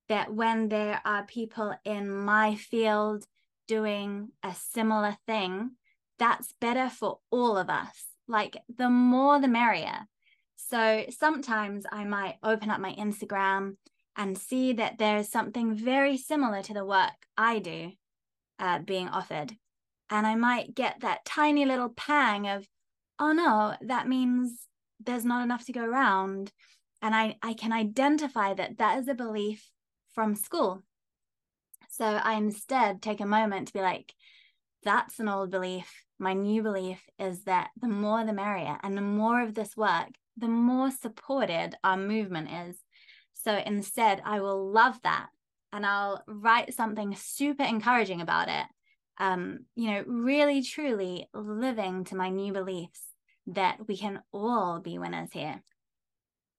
That 0.09 0.33
when 0.33 0.69
there 0.69 1.01
are 1.03 1.25
people 1.25 1.73
in 1.83 2.09
my 2.09 2.55
field 2.55 3.25
doing 3.67 4.29
a 4.41 4.53
similar 4.55 5.17
thing, 5.25 5.71
that's 6.17 6.53
better 6.61 6.89
for 6.89 7.19
all 7.29 7.57
of 7.57 7.69
us. 7.69 8.05
Like 8.27 8.57
the 8.73 8.89
more 8.89 9.39
the 9.39 9.47
merrier. 9.47 10.07
So 10.55 11.05
sometimes 11.09 11.85
I 11.91 12.03
might 12.03 12.37
open 12.43 12.69
up 12.69 12.79
my 12.79 12.93
Instagram 12.93 13.77
and 14.15 14.37
see 14.37 14.73
that 14.73 14.97
there's 14.97 15.29
something 15.29 15.75
very 15.75 16.17
similar 16.17 16.61
to 16.63 16.73
the 16.73 16.85
work 16.85 17.13
I 17.37 17.59
do 17.59 17.91
uh, 18.59 18.79
being 18.79 19.07
offered. 19.07 19.53
And 20.09 20.25
I 20.25 20.35
might 20.35 20.75
get 20.75 21.01
that 21.01 21.25
tiny 21.25 21.65
little 21.65 21.89
pang 21.89 22.47
of, 22.47 22.67
oh 23.19 23.31
no, 23.31 23.75
that 23.81 24.07
means 24.07 24.67
there's 25.03 25.25
not 25.25 25.43
enough 25.43 25.65
to 25.65 25.73
go 25.73 25.83
around. 25.83 26.51
And 27.01 27.13
I, 27.13 27.35
I 27.41 27.53
can 27.53 27.73
identify 27.73 28.53
that 28.53 28.77
that 28.77 28.99
is 28.99 29.07
a 29.07 29.13
belief 29.13 29.69
from 30.13 30.35
school. 30.35 30.83
So 31.89 32.05
I 32.05 32.33
instead 32.33 33.01
take 33.01 33.21
a 33.21 33.25
moment 33.25 33.67
to 33.67 33.73
be 33.73 33.81
like, 33.81 34.13
that's 34.83 35.19
an 35.19 35.27
old 35.27 35.51
belief. 35.51 36.03
My 36.19 36.33
new 36.33 36.63
belief 36.63 37.01
is 37.19 37.43
that 37.43 37.69
the 37.79 37.87
more 37.87 38.25
the 38.25 38.33
merrier, 38.33 38.77
and 38.81 38.97
the 38.97 39.01
more 39.01 39.41
of 39.41 39.53
this 39.53 39.75
work 39.75 40.09
the 40.37 40.47
more 40.47 40.91
supported 40.91 41.75
our 41.83 41.97
movement 41.97 42.49
is. 42.67 42.77
So 43.33 43.61
instead, 43.65 44.21
I 44.23 44.39
will 44.39 44.71
love 44.71 45.01
that 45.03 45.27
and 45.73 45.85
I'll 45.85 46.23
write 46.27 46.73
something 46.73 47.15
super 47.15 47.63
encouraging 47.63 48.21
about 48.21 48.47
it. 48.47 48.65
Um, 49.19 49.65
you 49.75 49.91
know, 49.91 50.03
really 50.05 50.61
truly 50.61 51.27
living 51.33 52.03
to 52.05 52.15
my 52.15 52.29
new 52.29 52.53
beliefs 52.53 53.01
that 53.47 53.87
we 53.87 53.97
can 53.97 54.21
all 54.31 54.79
be 54.79 54.99
winners 54.99 55.29
here. 55.31 55.61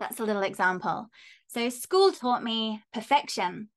That's 0.00 0.20
a 0.20 0.24
little 0.24 0.42
example. 0.42 1.08
So, 1.48 1.68
school 1.68 2.12
taught 2.12 2.42
me 2.42 2.82
perfection. 2.92 3.68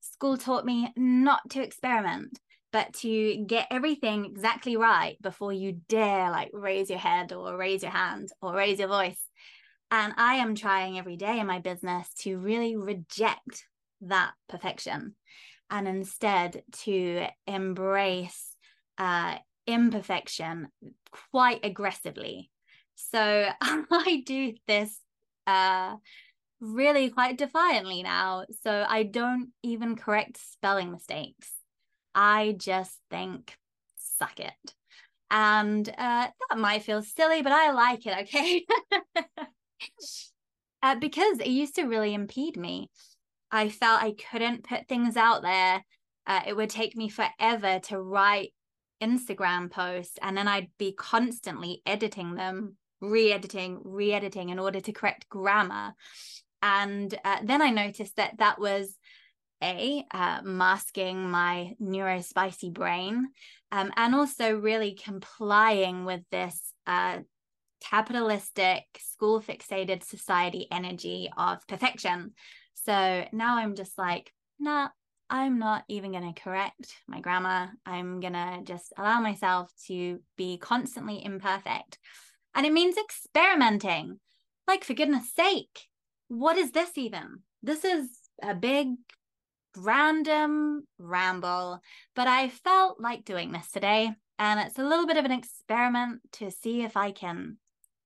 School 0.00 0.36
taught 0.36 0.64
me 0.64 0.92
not 0.96 1.40
to 1.50 1.62
experiment, 1.62 2.38
but 2.72 2.92
to 2.94 3.44
get 3.46 3.66
everything 3.70 4.24
exactly 4.24 4.76
right 4.76 5.16
before 5.22 5.52
you 5.52 5.80
dare 5.88 6.30
like 6.30 6.50
raise 6.52 6.90
your 6.90 6.98
head 6.98 7.32
or 7.32 7.56
raise 7.56 7.82
your 7.82 7.92
hand 7.92 8.30
or 8.40 8.54
raise 8.54 8.78
your 8.78 8.88
voice. 8.88 9.20
And 9.90 10.12
I 10.16 10.36
am 10.36 10.54
trying 10.54 10.98
every 10.98 11.16
day 11.16 11.38
in 11.38 11.46
my 11.46 11.60
business 11.60 12.08
to 12.20 12.38
really 12.38 12.76
reject 12.76 13.66
that 14.02 14.32
perfection 14.48 15.14
and 15.70 15.88
instead 15.88 16.62
to 16.84 17.26
embrace 17.46 18.54
uh, 18.98 19.36
imperfection 19.66 20.68
quite 21.30 21.60
aggressively. 21.64 22.50
So 22.94 23.48
I 23.60 24.22
do 24.24 24.54
this 24.66 24.98
uh, 25.46 25.96
really 26.60 27.10
quite 27.10 27.38
defiantly 27.38 28.02
now. 28.02 28.44
So 28.62 28.86
I 28.88 29.02
don't 29.02 29.50
even 29.62 29.96
correct 29.96 30.38
spelling 30.38 30.90
mistakes. 30.90 31.52
I 32.14 32.54
just 32.56 32.98
think, 33.10 33.56
suck 33.98 34.40
it. 34.40 34.74
And 35.30 35.88
uh, 35.88 36.28
that 36.48 36.58
might 36.58 36.84
feel 36.84 37.02
silly, 37.02 37.42
but 37.42 37.52
I 37.52 37.72
like 37.72 38.06
it, 38.06 38.16
okay? 38.22 38.64
uh, 40.82 40.94
because 40.94 41.40
it 41.40 41.48
used 41.48 41.74
to 41.74 41.84
really 41.84 42.14
impede 42.14 42.56
me. 42.56 42.90
I 43.50 43.68
felt 43.68 44.02
I 44.02 44.14
couldn't 44.30 44.64
put 44.64 44.88
things 44.88 45.16
out 45.16 45.42
there. 45.42 45.84
Uh, 46.26 46.40
it 46.46 46.56
would 46.56 46.70
take 46.70 46.96
me 46.96 47.08
forever 47.08 47.78
to 47.84 48.00
write 48.00 48.52
Instagram 49.02 49.70
posts, 49.70 50.18
and 50.22 50.36
then 50.36 50.48
I'd 50.48 50.70
be 50.78 50.92
constantly 50.92 51.82
editing 51.86 52.34
them, 52.34 52.76
re 53.00 53.32
editing, 53.32 53.80
re 53.84 54.12
editing 54.12 54.48
in 54.48 54.58
order 54.58 54.80
to 54.80 54.92
correct 54.92 55.28
grammar. 55.28 55.94
And 56.62 57.16
uh, 57.24 57.38
then 57.44 57.62
I 57.62 57.70
noticed 57.70 58.16
that 58.16 58.38
that 58.38 58.58
was 58.58 58.96
a 59.62 60.04
uh, 60.10 60.40
masking 60.42 61.30
my 61.30 61.74
neurospicy 61.80 62.72
brain 62.72 63.28
um, 63.72 63.90
and 63.96 64.14
also 64.14 64.54
really 64.54 64.94
complying 64.94 66.04
with 66.04 66.22
this 66.30 66.72
uh, 66.86 67.18
capitalistic, 67.80 68.84
school 68.98 69.40
fixated 69.40 70.02
society 70.02 70.66
energy 70.70 71.30
of 71.36 71.66
perfection. 71.66 72.32
So 72.86 73.26
now 73.32 73.58
I'm 73.58 73.74
just 73.74 73.98
like, 73.98 74.32
nah, 74.60 74.88
I'm 75.28 75.58
not 75.58 75.82
even 75.88 76.12
going 76.12 76.32
to 76.32 76.40
correct 76.40 76.94
my 77.08 77.20
grammar. 77.20 77.72
I'm 77.84 78.20
going 78.20 78.34
to 78.34 78.60
just 78.62 78.92
allow 78.96 79.20
myself 79.20 79.72
to 79.88 80.20
be 80.36 80.56
constantly 80.56 81.22
imperfect. 81.24 81.98
And 82.54 82.64
it 82.64 82.72
means 82.72 82.96
experimenting. 82.96 84.20
Like, 84.68 84.84
for 84.84 84.94
goodness 84.94 85.34
sake, 85.34 85.88
what 86.28 86.56
is 86.56 86.70
this 86.70 86.96
even? 86.96 87.40
This 87.60 87.84
is 87.84 88.08
a 88.40 88.54
big, 88.54 88.94
random 89.76 90.86
ramble, 90.98 91.80
but 92.14 92.28
I 92.28 92.48
felt 92.48 93.00
like 93.00 93.24
doing 93.24 93.50
this 93.50 93.70
today. 93.72 94.12
And 94.38 94.60
it's 94.60 94.78
a 94.78 94.84
little 94.84 95.06
bit 95.06 95.16
of 95.16 95.24
an 95.24 95.32
experiment 95.32 96.20
to 96.34 96.52
see 96.52 96.82
if 96.82 96.96
I 96.96 97.10
can 97.10 97.56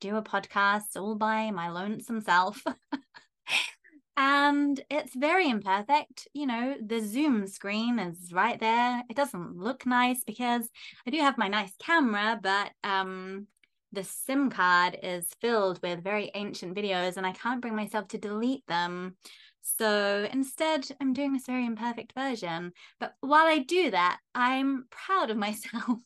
do 0.00 0.16
a 0.16 0.22
podcast 0.22 0.96
all 0.96 1.16
by 1.16 1.50
my 1.50 1.68
lonesome 1.68 2.22
self. 2.22 2.64
and 4.20 4.78
it's 4.90 5.14
very 5.14 5.48
imperfect. 5.48 6.28
You 6.34 6.46
know, 6.46 6.76
the 6.84 7.00
Zoom 7.00 7.46
screen 7.46 7.98
is 7.98 8.34
right 8.34 8.60
there. 8.60 9.02
It 9.08 9.16
doesn't 9.16 9.56
look 9.56 9.86
nice 9.86 10.24
because 10.24 10.68
I 11.06 11.10
do 11.10 11.20
have 11.20 11.38
my 11.38 11.48
nice 11.48 11.72
camera, 11.78 12.38
but 12.42 12.70
um, 12.84 13.46
the 13.92 14.04
SIM 14.04 14.50
card 14.50 14.98
is 15.02 15.26
filled 15.40 15.80
with 15.82 16.04
very 16.04 16.30
ancient 16.34 16.76
videos 16.76 17.16
and 17.16 17.26
I 17.26 17.32
can't 17.32 17.62
bring 17.62 17.74
myself 17.74 18.08
to 18.08 18.18
delete 18.18 18.66
them. 18.66 19.16
So 19.62 20.28
instead, 20.30 20.86
I'm 21.00 21.14
doing 21.14 21.32
this 21.32 21.46
very 21.46 21.64
imperfect 21.64 22.12
version. 22.12 22.72
But 22.98 23.14
while 23.22 23.46
I 23.46 23.60
do 23.60 23.90
that, 23.90 24.18
I'm 24.34 24.84
proud 24.90 25.30
of 25.30 25.36
myself. 25.48 25.98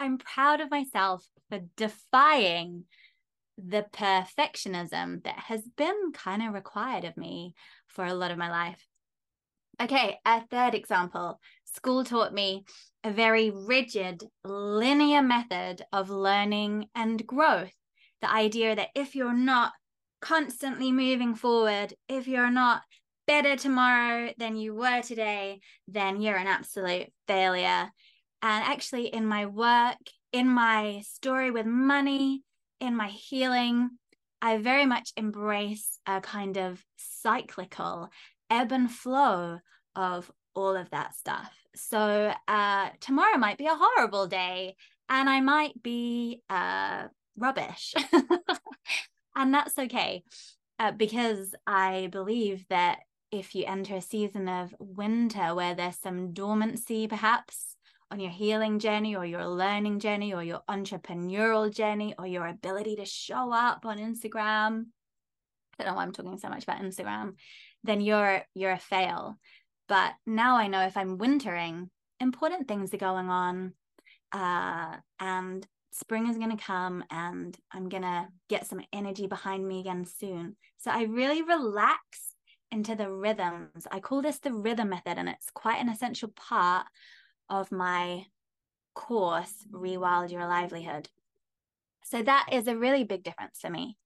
I'm 0.00 0.16
proud 0.16 0.62
of 0.62 0.70
myself 0.70 1.28
for 1.50 1.60
defying 1.76 2.84
the 3.56 3.86
perfectionism 3.92 5.22
that 5.24 5.38
has 5.38 5.62
been 5.76 6.12
kind 6.12 6.42
of 6.42 6.54
required 6.54 7.04
of 7.04 7.16
me 7.16 7.54
for 7.88 8.04
a 8.04 8.14
lot 8.14 8.30
of 8.30 8.38
my 8.38 8.50
life. 8.50 8.86
Okay, 9.80 10.18
a 10.24 10.40
third 10.46 10.74
example. 10.74 11.40
School 11.64 12.04
taught 12.04 12.32
me 12.32 12.64
a 13.02 13.10
very 13.10 13.50
rigid, 13.50 14.22
linear 14.44 15.22
method 15.22 15.82
of 15.92 16.10
learning 16.10 16.86
and 16.94 17.26
growth. 17.26 17.72
The 18.20 18.30
idea 18.30 18.76
that 18.76 18.90
if 18.94 19.16
you're 19.16 19.34
not 19.34 19.72
constantly 20.20 20.92
moving 20.92 21.34
forward, 21.34 21.92
if 22.08 22.28
you're 22.28 22.50
not 22.50 22.82
better 23.26 23.56
tomorrow 23.56 24.32
than 24.38 24.56
you 24.56 24.74
were 24.74 25.02
today, 25.02 25.60
then 25.88 26.20
you're 26.20 26.36
an 26.36 26.46
absolute 26.46 27.08
failure. 27.26 27.90
And 28.42 28.64
actually, 28.64 29.06
in 29.06 29.26
my 29.26 29.46
work, 29.46 29.96
in 30.32 30.48
my 30.48 31.02
story 31.04 31.50
with 31.50 31.66
money, 31.66 32.42
in 32.84 32.96
my 32.96 33.08
healing, 33.08 33.90
I 34.40 34.58
very 34.58 34.86
much 34.86 35.12
embrace 35.16 35.98
a 36.06 36.20
kind 36.20 36.56
of 36.56 36.84
cyclical 36.96 38.10
ebb 38.50 38.72
and 38.72 38.90
flow 38.90 39.58
of 39.96 40.30
all 40.54 40.76
of 40.76 40.90
that 40.90 41.14
stuff. 41.14 41.52
So 41.74 42.32
uh, 42.46 42.90
tomorrow 43.00 43.38
might 43.38 43.58
be 43.58 43.66
a 43.66 43.74
horrible 43.74 44.26
day 44.26 44.76
and 45.08 45.28
I 45.28 45.40
might 45.40 45.82
be 45.82 46.42
uh, 46.48 47.04
rubbish. 47.36 47.94
and 49.36 49.52
that's 49.52 49.78
okay 49.78 50.22
uh, 50.78 50.92
because 50.92 51.54
I 51.66 52.08
believe 52.12 52.66
that 52.68 53.00
if 53.30 53.54
you 53.54 53.64
enter 53.66 53.96
a 53.96 54.00
season 54.00 54.48
of 54.48 54.74
winter 54.78 55.54
where 55.54 55.74
there's 55.74 55.98
some 55.98 56.32
dormancy 56.32 57.08
perhaps 57.08 57.73
on 58.14 58.20
your 58.20 58.30
healing 58.30 58.78
journey 58.78 59.16
or 59.16 59.26
your 59.26 59.44
learning 59.44 59.98
journey 59.98 60.32
or 60.32 60.42
your 60.42 60.62
entrepreneurial 60.70 61.68
journey 61.68 62.14
or 62.16 62.28
your 62.28 62.46
ability 62.46 62.94
to 62.94 63.04
show 63.04 63.52
up 63.52 63.84
on 63.84 63.98
Instagram 63.98 64.86
I 65.76 65.82
don't 65.82 65.92
know 65.92 65.96
why 65.96 66.04
I'm 66.04 66.12
talking 66.12 66.38
so 66.38 66.48
much 66.48 66.62
about 66.62 66.80
Instagram 66.80 67.34
then 67.82 68.00
you're 68.00 68.42
you're 68.54 68.70
a 68.70 68.78
fail 68.78 69.36
but 69.88 70.12
now 70.26 70.56
I 70.56 70.68
know 70.68 70.82
if 70.82 70.96
I'm 70.96 71.18
wintering 71.18 71.90
important 72.20 72.68
things 72.68 72.94
are 72.94 72.98
going 72.98 73.28
on 73.28 73.72
uh, 74.30 74.96
and 75.18 75.66
spring 75.90 76.28
is 76.28 76.38
going 76.38 76.56
to 76.56 76.64
come 76.64 77.02
and 77.10 77.56
I'm 77.72 77.88
going 77.88 78.04
to 78.04 78.28
get 78.48 78.66
some 78.66 78.80
energy 78.92 79.26
behind 79.26 79.66
me 79.66 79.80
again 79.80 80.04
soon. 80.04 80.56
So 80.78 80.90
I 80.90 81.04
really 81.04 81.42
relax 81.42 81.96
into 82.72 82.96
the 82.96 83.10
rhythms. 83.10 83.86
I 83.90 84.00
call 84.00 84.22
this 84.22 84.40
the 84.40 84.52
rhythm 84.52 84.88
method, 84.88 85.18
and 85.18 85.28
it's 85.28 85.50
quite 85.54 85.80
an 85.80 85.88
essential 85.88 86.32
part 86.34 86.86
of 87.48 87.72
my 87.72 88.26
course, 88.94 89.52
Rewild 89.70 90.30
Your 90.30 90.46
Livelihood. 90.46 91.08
So 92.04 92.22
that 92.22 92.48
is 92.52 92.68
a 92.68 92.76
really 92.76 93.04
big 93.04 93.22
difference 93.22 93.58
for 93.60 93.70
me. 93.70 93.96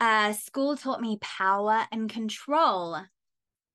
Uh, 0.00 0.32
school 0.32 0.76
taught 0.76 1.00
me 1.00 1.18
power 1.20 1.84
and 1.90 2.10
control. 2.10 2.98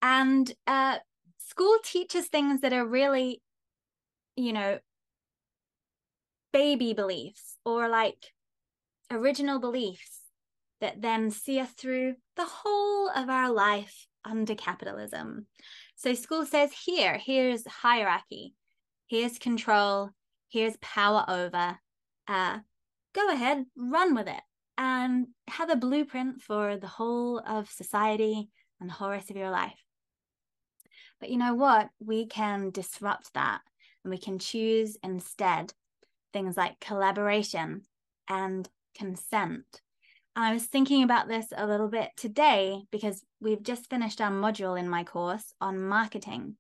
And 0.02 0.52
uh, 0.68 0.98
school 1.38 1.78
teaches 1.84 2.28
things 2.28 2.62
that 2.62 2.74
are 2.74 2.86
really, 2.86 3.42
you 4.36 4.54
know, 4.54 4.80
baby 6.52 6.94
beliefs 6.94 7.58
or 7.66 7.90
like 7.90 8.32
original 9.12 9.60
beliefs 9.60 10.20
that 10.82 11.02
then 11.02 11.32
see 11.32 11.60
us 11.60 11.72
through 11.72 12.16
the 12.36 12.46
whole 12.46 13.10
of 13.10 13.30
our 13.30 13.52
life 13.52 14.08
under 14.24 14.56
capitalism. 14.56 15.48
So 16.00 16.14
school 16.14 16.46
says 16.46 16.72
here, 16.72 17.18
here's 17.18 17.68
hierarchy, 17.68 18.56
here's 19.08 19.38
control, 19.38 20.12
here's 20.48 20.78
power 20.78 21.26
over. 21.28 21.78
Uh, 22.26 22.60
go 23.14 23.30
ahead, 23.30 23.66
run 23.76 24.16
with 24.16 24.30
it, 24.30 24.42
and 24.78 25.28
have 25.50 25.70
a 25.70 25.76
blueprint 25.76 26.42
for 26.42 26.78
the 26.78 26.88
whole 26.88 27.40
of 27.40 27.70
society 27.70 28.50
and 28.80 28.90
the 28.90 28.94
whole 28.94 29.10
rest 29.10 29.30
of 29.30 29.36
your 29.36 29.50
life. 29.50 29.84
But 31.20 31.32
you 31.32 31.38
know 31.38 31.54
what? 31.54 31.90
We 32.00 32.28
can 32.28 32.70
disrupt 32.70 33.34
that 33.34 33.60
and 34.06 34.10
we 34.10 34.18
can 34.18 34.40
choose 34.40 34.96
instead 35.04 35.74
things 36.32 36.56
like 36.56 36.80
collaboration 36.80 37.82
and 38.30 38.70
consent. 38.96 39.82
And 40.40 40.48
I 40.48 40.54
was 40.54 40.68
thinking 40.68 41.04
about 41.04 41.28
this 41.28 41.48
a 41.54 41.68
little 41.68 41.90
bit 41.90 42.12
today 42.16 42.84
because 42.94 43.26
we've 43.42 43.62
just 43.62 43.90
finished 43.90 44.22
our 44.22 44.32
module 44.32 44.80
in 44.80 44.88
my 44.88 45.04
course 45.04 45.54
on 45.60 45.86
marketing. 45.86 46.56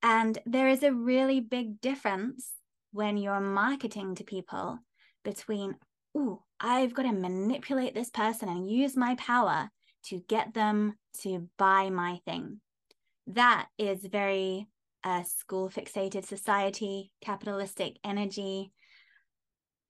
And 0.00 0.38
there 0.46 0.68
is 0.68 0.84
a 0.84 0.92
really 0.92 1.40
big 1.40 1.80
difference 1.80 2.52
when 2.92 3.16
you're 3.16 3.40
marketing 3.40 4.14
to 4.14 4.22
people 4.22 4.78
between, 5.24 5.74
oh, 6.16 6.44
I've 6.60 6.94
got 6.94 7.02
to 7.02 7.10
manipulate 7.10 7.96
this 7.96 8.10
person 8.10 8.48
and 8.48 8.70
use 8.70 8.96
my 8.96 9.16
power 9.16 9.70
to 10.10 10.22
get 10.28 10.54
them 10.54 10.94
to 11.22 11.48
buy 11.58 11.90
my 11.90 12.20
thing. 12.24 12.60
That 13.26 13.66
is 13.76 14.06
very 14.06 14.68
uh, 15.04 15.22
a 15.22 15.24
school 15.24 15.68
fixated 15.68 16.24
society, 16.24 17.10
capitalistic 17.20 17.96
energy. 18.04 18.70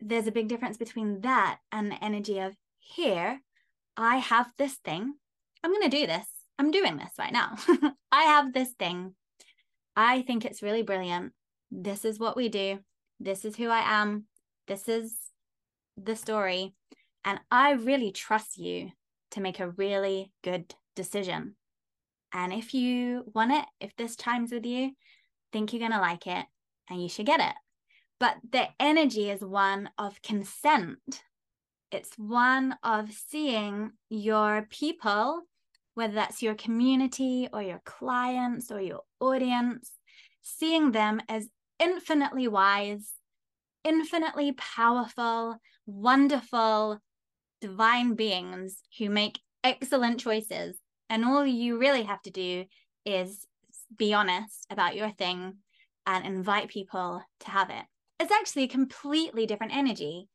There's 0.00 0.26
a 0.26 0.32
big 0.32 0.48
difference 0.48 0.78
between 0.78 1.20
that 1.20 1.58
and 1.70 1.90
the 1.90 2.02
energy 2.02 2.38
of 2.38 2.56
here, 2.84 3.40
I 3.96 4.16
have 4.16 4.50
this 4.58 4.74
thing. 4.84 5.14
I'm 5.62 5.70
going 5.70 5.88
to 5.90 5.96
do 5.96 6.06
this. 6.06 6.26
I'm 6.58 6.70
doing 6.70 6.96
this 6.96 7.12
right 7.18 7.32
now. 7.32 7.56
I 8.12 8.24
have 8.24 8.52
this 8.52 8.70
thing. 8.78 9.14
I 9.96 10.22
think 10.22 10.44
it's 10.44 10.62
really 10.62 10.82
brilliant. 10.82 11.32
This 11.70 12.04
is 12.04 12.18
what 12.18 12.36
we 12.36 12.48
do. 12.48 12.80
This 13.18 13.44
is 13.44 13.56
who 13.56 13.68
I 13.68 13.80
am. 14.00 14.24
This 14.66 14.88
is 14.88 15.14
the 15.96 16.16
story. 16.16 16.74
And 17.24 17.40
I 17.50 17.72
really 17.72 18.12
trust 18.12 18.58
you 18.58 18.90
to 19.32 19.40
make 19.40 19.58
a 19.58 19.70
really 19.70 20.32
good 20.42 20.74
decision. 20.94 21.56
And 22.32 22.52
if 22.52 22.74
you 22.74 23.24
want 23.34 23.52
it, 23.52 23.64
if 23.80 23.94
this 23.96 24.16
chimes 24.16 24.52
with 24.52 24.66
you, 24.66 24.92
think 25.52 25.72
you're 25.72 25.80
going 25.80 25.92
to 25.92 26.00
like 26.00 26.26
it 26.26 26.44
and 26.90 27.02
you 27.02 27.08
should 27.08 27.26
get 27.26 27.40
it. 27.40 27.54
But 28.20 28.36
the 28.50 28.68
energy 28.78 29.30
is 29.30 29.40
one 29.40 29.90
of 29.98 30.22
consent. 30.22 31.22
It's 31.94 32.18
one 32.18 32.74
of 32.82 33.12
seeing 33.12 33.92
your 34.10 34.66
people, 34.68 35.42
whether 35.94 36.14
that's 36.14 36.42
your 36.42 36.56
community 36.56 37.48
or 37.52 37.62
your 37.62 37.80
clients 37.84 38.72
or 38.72 38.80
your 38.80 39.02
audience, 39.20 39.92
seeing 40.42 40.90
them 40.90 41.20
as 41.28 41.48
infinitely 41.78 42.48
wise, 42.48 43.12
infinitely 43.84 44.50
powerful, 44.52 45.56
wonderful, 45.86 46.98
divine 47.60 48.14
beings 48.14 48.78
who 48.98 49.08
make 49.08 49.38
excellent 49.62 50.18
choices 50.18 50.76
and 51.08 51.24
all 51.24 51.46
you 51.46 51.78
really 51.78 52.02
have 52.02 52.22
to 52.22 52.30
do 52.32 52.64
is 53.06 53.46
be 53.96 54.12
honest 54.12 54.66
about 54.68 54.96
your 54.96 55.10
thing 55.10 55.58
and 56.08 56.26
invite 56.26 56.66
people 56.66 57.22
to 57.38 57.50
have 57.50 57.70
it. 57.70 57.84
It's 58.18 58.32
actually 58.32 58.64
a 58.64 58.68
completely 58.68 59.46
different 59.46 59.76
energy. 59.76 60.28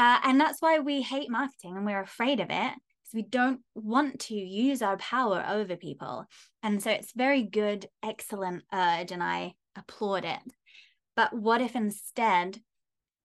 Uh, 0.00 0.18
and 0.24 0.40
that's 0.40 0.62
why 0.62 0.78
we 0.78 1.02
hate 1.02 1.30
marketing 1.30 1.76
and 1.76 1.84
we're 1.84 2.00
afraid 2.00 2.40
of 2.40 2.46
it 2.48 2.72
because 2.72 3.12
we 3.12 3.20
don't 3.20 3.60
want 3.74 4.18
to 4.18 4.34
use 4.34 4.80
our 4.80 4.96
power 4.96 5.44
over 5.46 5.76
people. 5.76 6.24
And 6.62 6.82
so 6.82 6.90
it's 6.90 7.12
very 7.14 7.42
good, 7.42 7.84
excellent 8.02 8.62
urge, 8.72 9.12
and 9.12 9.22
I 9.22 9.52
applaud 9.76 10.24
it. 10.24 10.40
But 11.16 11.34
what 11.34 11.60
if 11.60 11.76
instead 11.76 12.62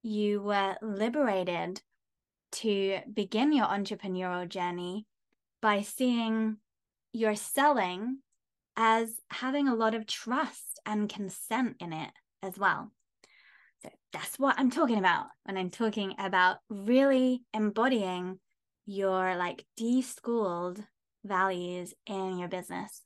you 0.04 0.42
were 0.42 0.76
liberated 0.82 1.82
to 2.52 3.00
begin 3.14 3.54
your 3.54 3.68
entrepreneurial 3.68 4.50
journey 4.50 5.06
by 5.62 5.82
seeing 5.82 6.58
you're 7.14 7.38
selling 7.38 8.18
as 8.76 9.22
having 9.32 9.70
a 9.70 9.76
lot 9.76 9.96
of 9.96 10.08
trust 10.08 10.82
and 10.86 11.08
consent 11.08 11.78
in 11.80 11.94
it 11.94 12.12
as 12.44 12.60
well. 12.60 12.92
So 13.86 13.92
that's 14.14 14.40
what 14.40 14.56
I'm 14.58 14.72
talking 14.72 14.98
about 14.98 15.28
when 15.44 15.58
I'm 15.58 15.70
talking 15.70 16.16
about 16.18 16.58
really 16.70 17.44
embodying 17.54 18.40
your 18.88 19.36
like 19.36 19.64
deschooled 19.78 20.84
values 21.24 21.94
in 22.08 22.40
your 22.40 22.48
business. 22.48 23.04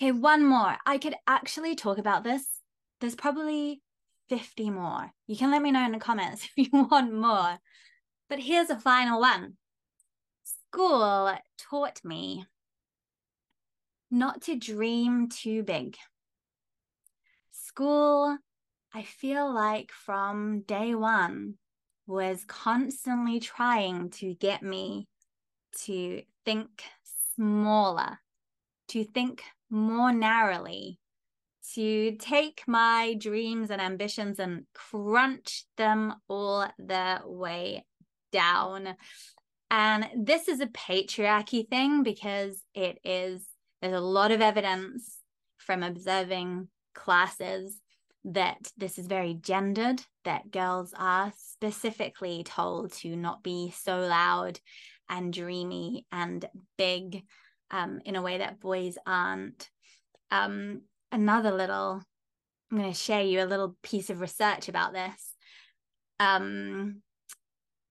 Okay, 0.00 0.12
one 0.12 0.44
more. 0.46 0.76
I 0.86 0.98
could 0.98 1.16
actually 1.26 1.74
talk 1.74 1.98
about 1.98 2.22
this. 2.22 2.46
There's 3.00 3.16
probably 3.16 3.82
50 4.28 4.70
more. 4.70 5.10
You 5.26 5.36
can 5.36 5.50
let 5.50 5.62
me 5.62 5.72
know 5.72 5.84
in 5.84 5.92
the 5.92 5.98
comments 5.98 6.44
if 6.56 6.72
you 6.72 6.86
want 6.88 7.12
more. 7.12 7.58
But 8.28 8.38
here's 8.38 8.70
a 8.70 8.78
final 8.78 9.20
one. 9.20 9.54
School 10.44 11.34
taught 11.58 12.00
me 12.04 12.46
not 14.12 14.42
to 14.42 14.54
dream 14.54 15.28
too 15.28 15.64
big. 15.64 15.96
School, 17.50 18.38
I 18.92 19.02
feel 19.02 19.52
like 19.52 19.92
from 19.92 20.62
day 20.62 20.94
one, 20.94 21.54
was 22.10 22.44
constantly 22.44 23.38
trying 23.38 24.10
to 24.10 24.34
get 24.34 24.62
me 24.64 25.06
to 25.84 26.22
think 26.44 26.82
smaller, 27.36 28.18
to 28.88 29.04
think 29.04 29.44
more 29.70 30.12
narrowly, 30.12 30.98
to 31.74 32.16
take 32.16 32.64
my 32.66 33.14
dreams 33.14 33.70
and 33.70 33.80
ambitions 33.80 34.40
and 34.40 34.64
crunch 34.74 35.66
them 35.76 36.16
all 36.26 36.68
the 36.78 37.20
way 37.24 37.84
down. 38.32 38.96
And 39.70 40.08
this 40.16 40.48
is 40.48 40.60
a 40.60 40.66
patriarchy 40.66 41.68
thing 41.68 42.02
because 42.02 42.60
it 42.74 42.98
is, 43.04 43.46
there's 43.80 43.94
a 43.94 44.00
lot 44.00 44.32
of 44.32 44.40
evidence 44.40 45.18
from 45.58 45.84
observing 45.84 46.66
classes 46.92 47.80
that 48.24 48.72
this 48.76 48.98
is 48.98 49.06
very 49.06 49.34
gendered, 49.34 50.02
that 50.24 50.50
girls 50.50 50.92
are 50.96 51.32
specifically 51.36 52.44
told 52.44 52.92
to 52.92 53.16
not 53.16 53.42
be 53.42 53.72
so 53.74 53.98
loud 54.00 54.60
and 55.08 55.32
dreamy 55.32 56.06
and 56.12 56.44
big 56.76 57.24
um, 57.70 58.00
in 58.04 58.16
a 58.16 58.22
way 58.22 58.38
that 58.38 58.60
boys 58.60 58.98
aren't. 59.06 59.70
Um, 60.30 60.82
another 61.10 61.50
little, 61.50 62.02
I'm 62.70 62.78
going 62.78 62.92
to 62.92 62.98
share 62.98 63.22
you 63.22 63.42
a 63.42 63.46
little 63.46 63.76
piece 63.82 64.10
of 64.10 64.20
research 64.20 64.68
about 64.68 64.92
this. 64.92 65.34
Um, 66.18 67.02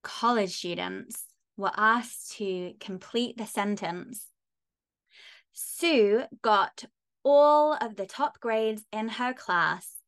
college 0.04 0.56
students 0.56 1.24
were 1.58 1.72
asked 1.76 2.38
to 2.38 2.74
complete 2.80 3.38
the 3.38 3.46
sentence. 3.46 4.28
Sue 5.52 6.24
got 6.42 6.86
all 7.24 7.74
of 7.74 7.96
the 7.96 8.06
top 8.06 8.40
grades 8.40 8.84
in 8.94 9.10
her 9.10 9.34
class 9.34 9.99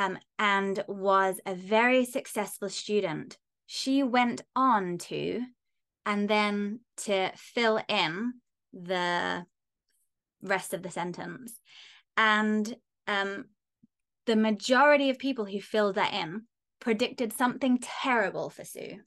um, 0.00 0.18
and 0.38 0.82
was 0.88 1.40
a 1.44 1.54
very 1.54 2.06
successful 2.06 2.70
student. 2.70 3.36
She 3.66 4.02
went 4.02 4.40
on 4.56 4.96
to, 4.98 5.42
and 6.06 6.26
then 6.28 6.80
to 7.04 7.30
fill 7.36 7.80
in 7.86 8.32
the 8.72 9.44
rest 10.42 10.72
of 10.72 10.82
the 10.82 10.90
sentence. 10.90 11.60
And 12.16 12.74
um, 13.06 13.46
the 14.24 14.36
majority 14.36 15.10
of 15.10 15.18
people 15.18 15.44
who 15.44 15.60
filled 15.60 15.96
that 15.96 16.14
in 16.14 16.46
predicted 16.80 17.34
something 17.34 17.78
terrible 17.78 18.48
for 18.48 18.64
Sue. 18.64 19.00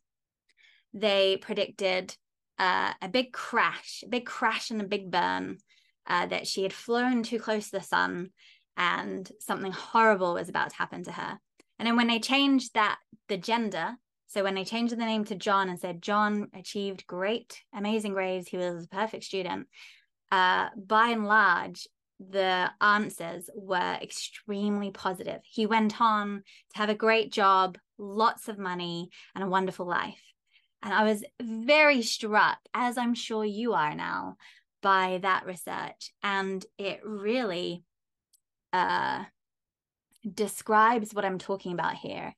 They 0.93 1.37
predicted 1.37 2.15
uh, 2.59 2.93
a 3.01 3.09
big 3.09 3.33
crash, 3.33 4.03
a 4.05 4.09
big 4.09 4.27
crash 4.27 4.69
and 4.69 4.79
a 4.79 4.85
big 4.85 5.09
burn, 5.09 5.57
uh, 6.05 6.27
that 6.27 6.45
she 6.45 6.61
had 6.61 6.73
flown 6.73 7.23
too 7.23 7.39
close 7.39 7.71
to 7.71 7.79
the 7.79 7.83
sun 7.83 8.29
and 8.77 9.29
something 9.39 9.71
horrible 9.71 10.33
was 10.33 10.49
about 10.49 10.69
to 10.71 10.75
happen 10.75 11.03
to 11.03 11.11
her. 11.11 11.39
And 11.79 11.87
then 11.87 11.95
when 11.95 12.07
they 12.07 12.19
changed 12.19 12.73
that, 12.73 12.97
the 13.29 13.37
gender, 13.37 13.95
so 14.27 14.43
when 14.43 14.55
they 14.55 14.65
changed 14.65 14.93
the 14.93 14.97
name 14.97 15.25
to 15.25 15.35
John 15.35 15.69
and 15.69 15.79
said 15.79 16.01
John 16.01 16.47
achieved 16.53 17.05
great, 17.05 17.61
amazing 17.73 18.13
grades, 18.13 18.47
he 18.47 18.57
was 18.57 18.85
a 18.85 18.87
perfect 18.87 19.23
student, 19.23 19.67
uh, 20.31 20.69
by 20.75 21.09
and 21.09 21.25
large, 21.25 21.87
the 22.19 22.71
answers 22.81 23.49
were 23.55 23.97
extremely 24.01 24.91
positive. 24.91 25.41
He 25.43 25.65
went 25.65 25.99
on 26.01 26.43
to 26.71 26.77
have 26.77 26.89
a 26.89 26.95
great 26.95 27.31
job, 27.31 27.77
lots 27.97 28.47
of 28.47 28.57
money, 28.57 29.09
and 29.35 29.43
a 29.43 29.49
wonderful 29.49 29.85
life. 29.85 30.21
And 30.81 30.93
I 30.93 31.03
was 31.03 31.23
very 31.41 32.01
struck, 32.01 32.57
as 32.73 32.97
I'm 32.97 33.13
sure 33.13 33.45
you 33.45 33.73
are 33.73 33.95
now, 33.95 34.37
by 34.81 35.19
that 35.21 35.45
research. 35.45 36.11
And 36.21 36.65
it 36.77 37.01
really 37.03 37.83
uh, 38.73 39.23
describes 40.29 41.13
what 41.13 41.25
I'm 41.25 41.37
talking 41.37 41.73
about 41.73 41.95
here. 41.95 42.35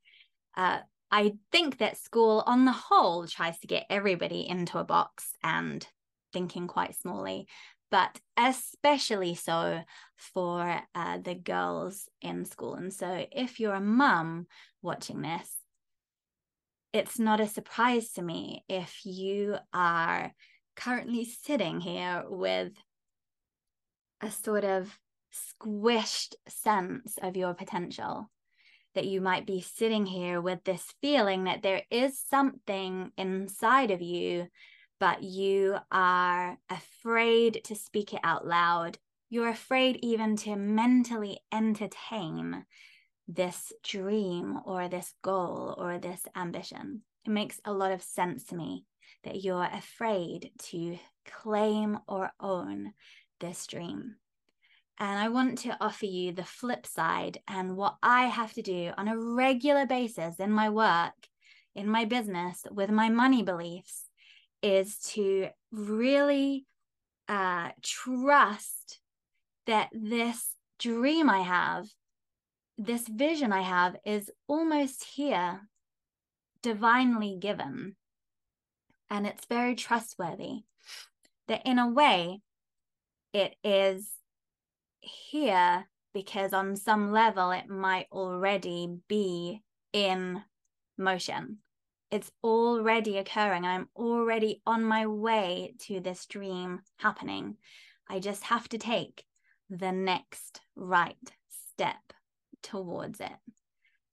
Uh, 0.55 0.79
I 1.11 1.33
think 1.51 1.77
that 1.77 1.97
school, 1.97 2.43
on 2.45 2.65
the 2.65 2.71
whole, 2.71 3.25
tries 3.27 3.57
to 3.59 3.67
get 3.67 3.85
everybody 3.89 4.47
into 4.47 4.77
a 4.77 4.83
box 4.83 5.31
and 5.43 5.85
thinking 6.33 6.67
quite 6.67 6.95
smallly, 7.05 7.45
but 7.89 8.19
especially 8.37 9.35
so 9.35 9.81
for 10.17 10.81
uh, 10.93 11.17
the 11.19 11.35
girls 11.35 12.09
in 12.21 12.45
school. 12.45 12.75
And 12.75 12.91
so, 12.91 13.25
if 13.31 13.59
you're 13.59 13.75
a 13.75 13.81
mum 13.81 14.47
watching 14.81 15.21
this, 15.21 15.55
it's 16.91 17.19
not 17.19 17.39
a 17.39 17.47
surprise 17.47 18.11
to 18.13 18.21
me 18.21 18.63
if 18.67 19.05
you 19.05 19.57
are 19.73 20.31
currently 20.75 21.25
sitting 21.25 21.79
here 21.79 22.23
with 22.27 22.73
a 24.21 24.31
sort 24.31 24.63
of 24.63 24.97
squished 25.61 26.35
sense 26.47 27.17
of 27.21 27.37
your 27.37 27.53
potential. 27.53 28.29
That 28.93 29.05
you 29.05 29.19
might 29.19 29.45
be 29.45 29.59
sitting 29.61 30.05
here 30.05 30.39
with 30.39 30.63
this 30.63 30.93
feeling 31.01 31.43
that 31.43 31.61
there 31.61 31.83
is 31.91 32.17
something 32.17 33.11
inside 33.17 33.91
of 33.91 34.01
you, 34.01 34.47
but 34.99 35.21
you 35.21 35.77
are 35.91 36.57
afraid 36.69 37.61
to 37.65 37.75
speak 37.75 38.13
it 38.13 38.21
out 38.23 38.47
loud. 38.47 38.97
You're 39.29 39.49
afraid 39.49 39.99
even 40.01 40.37
to 40.37 40.55
mentally 40.55 41.39
entertain 41.51 42.65
this 43.27 43.73
dream 43.83 44.59
or 44.65 44.87
this 44.87 45.13
goal 45.21 45.75
or 45.77 45.97
this 45.97 46.25
ambition. 46.35 47.01
It 47.25 47.31
makes 47.31 47.59
a 47.65 47.73
lot 47.73 47.91
of 47.91 48.01
sense 48.01 48.45
to 48.45 48.55
me 48.55 48.85
that 49.23 49.43
you're 49.43 49.69
afraid 49.73 50.51
to 50.69 50.97
claim 51.25 51.97
or 52.07 52.31
own 52.39 52.93
this 53.39 53.65
dream. 53.67 54.15
And 54.97 55.19
I 55.19 55.27
want 55.27 55.57
to 55.59 55.75
offer 55.81 56.05
you 56.05 56.31
the 56.31 56.45
flip 56.45 56.85
side 56.85 57.39
and 57.47 57.75
what 57.75 57.97
I 58.01 58.27
have 58.27 58.53
to 58.53 58.61
do 58.61 58.91
on 58.97 59.07
a 59.07 59.17
regular 59.17 59.85
basis 59.85 60.39
in 60.39 60.51
my 60.51 60.69
work, 60.69 61.13
in 61.75 61.89
my 61.89 62.05
business, 62.05 62.63
with 62.71 62.89
my 62.89 63.09
money 63.09 63.43
beliefs, 63.43 64.05
is 64.61 64.97
to 64.99 65.49
really 65.71 66.65
uh, 67.27 67.69
trust 67.81 68.99
that 69.67 69.89
this 69.91 70.51
dream 70.79 71.29
I 71.29 71.41
have, 71.41 71.87
this 72.77 73.07
vision 73.07 73.51
I 73.51 73.61
have, 73.61 73.97
is 74.05 74.31
almost 74.47 75.03
here, 75.03 75.61
divinely 76.61 77.37
given. 77.37 77.97
And 79.09 79.27
it's 79.27 79.45
very 79.45 79.75
trustworthy. 79.75 80.63
That 81.47 81.61
in 81.65 81.79
a 81.79 81.89
way, 81.89 82.41
it 83.33 83.55
is 83.63 84.09
here 85.05 85.87
because 86.13 86.53
on 86.53 86.75
some 86.75 87.11
level 87.11 87.51
it 87.51 87.69
might 87.69 88.07
already 88.11 88.97
be 89.07 89.61
in 89.93 90.41
motion. 90.97 91.57
It's 92.11 92.31
already 92.43 93.17
occurring. 93.17 93.65
I'm 93.65 93.89
already 93.95 94.61
on 94.65 94.83
my 94.83 95.05
way 95.07 95.73
to 95.79 95.99
this 95.99 96.25
dream 96.25 96.81
happening. 96.97 97.57
I 98.07 98.19
just 98.19 98.43
have 98.43 98.69
to 98.69 98.77
take 98.77 99.25
the 99.69 99.91
next 99.91 100.61
right 100.75 101.17
step 101.49 102.13
towards 102.61 103.19
it. 103.19 103.31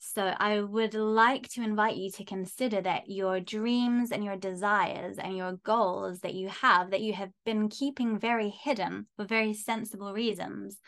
So, 0.04 0.34
I 0.36 0.60
would 0.60 0.94
like 0.94 1.48
to 1.50 1.62
invite 1.62 1.94
you 1.94 2.10
to 2.10 2.24
consider 2.24 2.80
that 2.80 3.08
your 3.08 3.38
dreams 3.38 4.10
and 4.10 4.24
your 4.24 4.36
desires 4.36 5.16
and 5.16 5.36
your 5.36 5.52
goals 5.62 6.18
that 6.20 6.34
you 6.34 6.48
have, 6.48 6.90
that 6.90 7.02
you 7.02 7.12
have 7.12 7.30
been 7.46 7.68
keeping 7.68 8.18
very 8.18 8.50
hidden 8.50 9.06
for 9.14 9.24
very 9.24 9.54
sensible 9.54 10.12
reasons, 10.12 10.80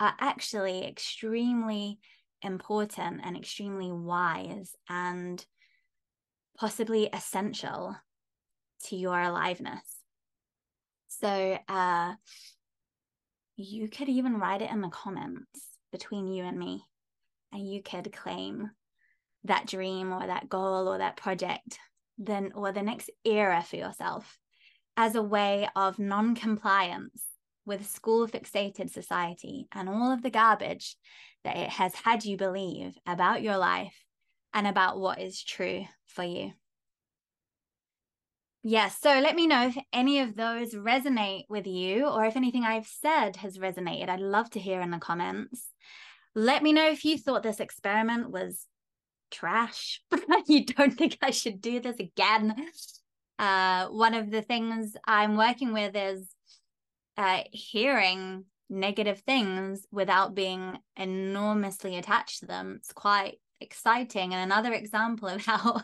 are 0.00 0.12
actually 0.18 0.84
extremely 0.84 2.00
important 2.42 3.20
and 3.22 3.36
extremely 3.36 3.92
wise 3.92 4.74
and 4.88 5.46
possibly 6.58 7.08
essential 7.12 7.94
to 8.86 8.96
your 8.96 9.20
aliveness. 9.20 10.00
So, 11.06 11.58
uh, 11.68 12.14
you 13.54 13.88
could 13.88 14.08
even 14.08 14.40
write 14.40 14.62
it 14.62 14.70
in 14.72 14.80
the 14.80 14.88
comments 14.88 15.68
between 15.92 16.26
you 16.26 16.42
and 16.42 16.58
me 16.58 16.87
and 17.52 17.66
you 17.66 17.82
could 17.82 18.12
claim 18.12 18.70
that 19.44 19.66
dream 19.66 20.12
or 20.12 20.26
that 20.26 20.48
goal 20.48 20.88
or 20.88 20.98
that 20.98 21.16
project 21.16 21.78
then 22.18 22.52
or 22.54 22.72
the 22.72 22.82
next 22.82 23.10
era 23.24 23.62
for 23.62 23.76
yourself 23.76 24.38
as 24.96 25.14
a 25.14 25.22
way 25.22 25.68
of 25.76 25.98
non-compliance 25.98 27.22
with 27.64 27.86
school 27.86 28.26
fixated 28.26 28.90
society 28.90 29.68
and 29.72 29.88
all 29.88 30.12
of 30.12 30.22
the 30.22 30.30
garbage 30.30 30.96
that 31.44 31.56
it 31.56 31.68
has 31.68 31.94
had 31.94 32.24
you 32.24 32.36
believe 32.36 32.96
about 33.06 33.42
your 33.42 33.56
life 33.56 33.94
and 34.52 34.66
about 34.66 34.98
what 34.98 35.20
is 35.20 35.42
true 35.42 35.84
for 36.06 36.24
you. 36.24 36.52
Yes, 38.64 38.98
so 39.00 39.20
let 39.20 39.36
me 39.36 39.46
know 39.46 39.68
if 39.68 39.78
any 39.92 40.18
of 40.18 40.34
those 40.34 40.74
resonate 40.74 41.44
with 41.48 41.66
you 41.66 42.06
or 42.06 42.24
if 42.24 42.34
anything 42.34 42.64
I've 42.64 42.88
said 42.88 43.36
has 43.36 43.56
resonated. 43.56 44.08
I'd 44.08 44.20
love 44.20 44.50
to 44.50 44.58
hear 44.58 44.80
in 44.80 44.90
the 44.90 44.98
comments. 44.98 45.68
Let 46.34 46.62
me 46.62 46.72
know 46.72 46.88
if 46.90 47.04
you 47.04 47.18
thought 47.18 47.42
this 47.42 47.60
experiment 47.60 48.30
was 48.30 48.66
trash. 49.30 50.00
you 50.46 50.64
don't 50.64 50.94
think 50.96 51.18
I 51.22 51.30
should 51.30 51.60
do 51.60 51.80
this 51.80 51.98
again. 51.98 52.54
Uh, 53.38 53.86
one 53.88 54.14
of 54.14 54.30
the 54.30 54.42
things 54.42 54.96
I'm 55.06 55.36
working 55.36 55.72
with 55.72 55.94
is 55.94 56.28
uh, 57.16 57.42
hearing 57.52 58.44
negative 58.70 59.20
things 59.20 59.86
without 59.90 60.34
being 60.34 60.78
enormously 60.96 61.96
attached 61.96 62.40
to 62.40 62.46
them. 62.46 62.74
It's 62.78 62.92
quite 62.92 63.38
exciting. 63.60 64.34
And 64.34 64.42
another 64.42 64.72
example 64.72 65.28
of 65.28 65.44
how 65.44 65.80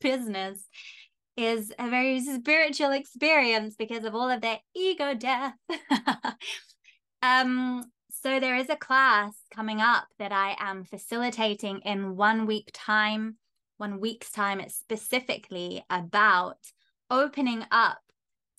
business 0.00 0.66
is 1.36 1.72
a 1.78 1.88
very 1.88 2.20
spiritual 2.20 2.92
experience 2.92 3.74
because 3.76 4.04
of 4.04 4.14
all 4.14 4.28
of 4.30 4.40
their 4.40 4.58
ego 4.74 5.14
death. 5.14 5.54
um, 7.22 7.84
so 8.22 8.38
there 8.38 8.56
is 8.56 8.68
a 8.68 8.76
class 8.76 9.34
coming 9.54 9.80
up 9.80 10.04
that 10.18 10.32
I 10.32 10.56
am 10.58 10.84
facilitating 10.84 11.80
in 11.84 12.16
one 12.16 12.46
week 12.46 12.70
time. 12.72 13.36
One 13.78 13.98
week's 13.98 14.30
time. 14.30 14.60
It's 14.60 14.74
specifically 14.74 15.82
about 15.88 16.58
opening 17.10 17.64
up 17.70 18.00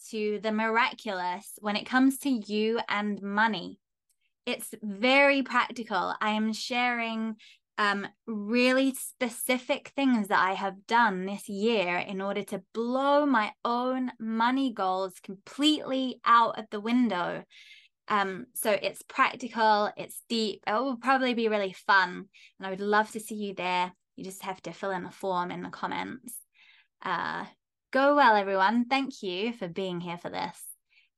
to 0.10 0.40
the 0.42 0.52
miraculous 0.52 1.54
when 1.60 1.76
it 1.76 1.86
comes 1.86 2.18
to 2.20 2.30
you 2.30 2.80
and 2.90 3.22
money. 3.22 3.80
It's 4.48 4.74
very 4.82 5.44
practical. 5.44 6.16
I 6.20 6.32
am 6.32 6.54
sharing 6.54 7.36
um, 7.78 8.08
really 8.26 8.96
specific 8.96 9.92
things 9.96 10.30
that 10.30 10.40
I 10.40 10.54
have 10.54 10.88
done 10.88 11.26
this 11.26 11.48
year 11.48 11.98
in 11.98 12.20
order 12.20 12.44
to 12.46 12.64
blow 12.74 13.28
my 13.28 13.52
own 13.64 14.12
money 14.20 14.74
goals 14.74 15.14
completely 15.24 16.20
out 16.26 16.58
of 16.58 16.66
the 16.72 16.80
window. 16.80 17.44
Um, 18.12 18.48
so 18.54 18.70
it's 18.70 19.02
practical, 19.04 19.90
it's 19.96 20.22
deep, 20.28 20.64
it 20.68 20.74
will 20.74 20.98
probably 20.98 21.34
be 21.34 21.48
really 21.48 21.72
fun. 21.72 22.26
And 22.60 22.68
I 22.68 22.70
would 22.70 22.82
love 22.82 23.10
to 23.12 23.22
see 23.22 23.36
you 23.36 23.56
there. 23.56 23.94
You 24.18 24.26
just 24.26 24.44
have 24.44 24.62
to 24.64 24.74
fill 24.74 24.92
in 24.92 25.06
a 25.06 25.12
form 25.12 25.50
in 25.50 25.64
the 25.64 25.70
comments. 25.70 26.36
Uh, 27.02 27.46
go 27.94 28.18
well, 28.18 28.36
everyone. 28.36 28.86
Thank 28.90 29.24
you 29.24 29.54
for 29.54 29.70
being 29.70 30.02
here 30.02 30.18
for 30.18 30.30
this. 30.30 30.62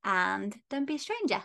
And 0.03 0.56
don't 0.69 0.86
be 0.86 0.95
a 0.95 0.99
stranger. 0.99 1.41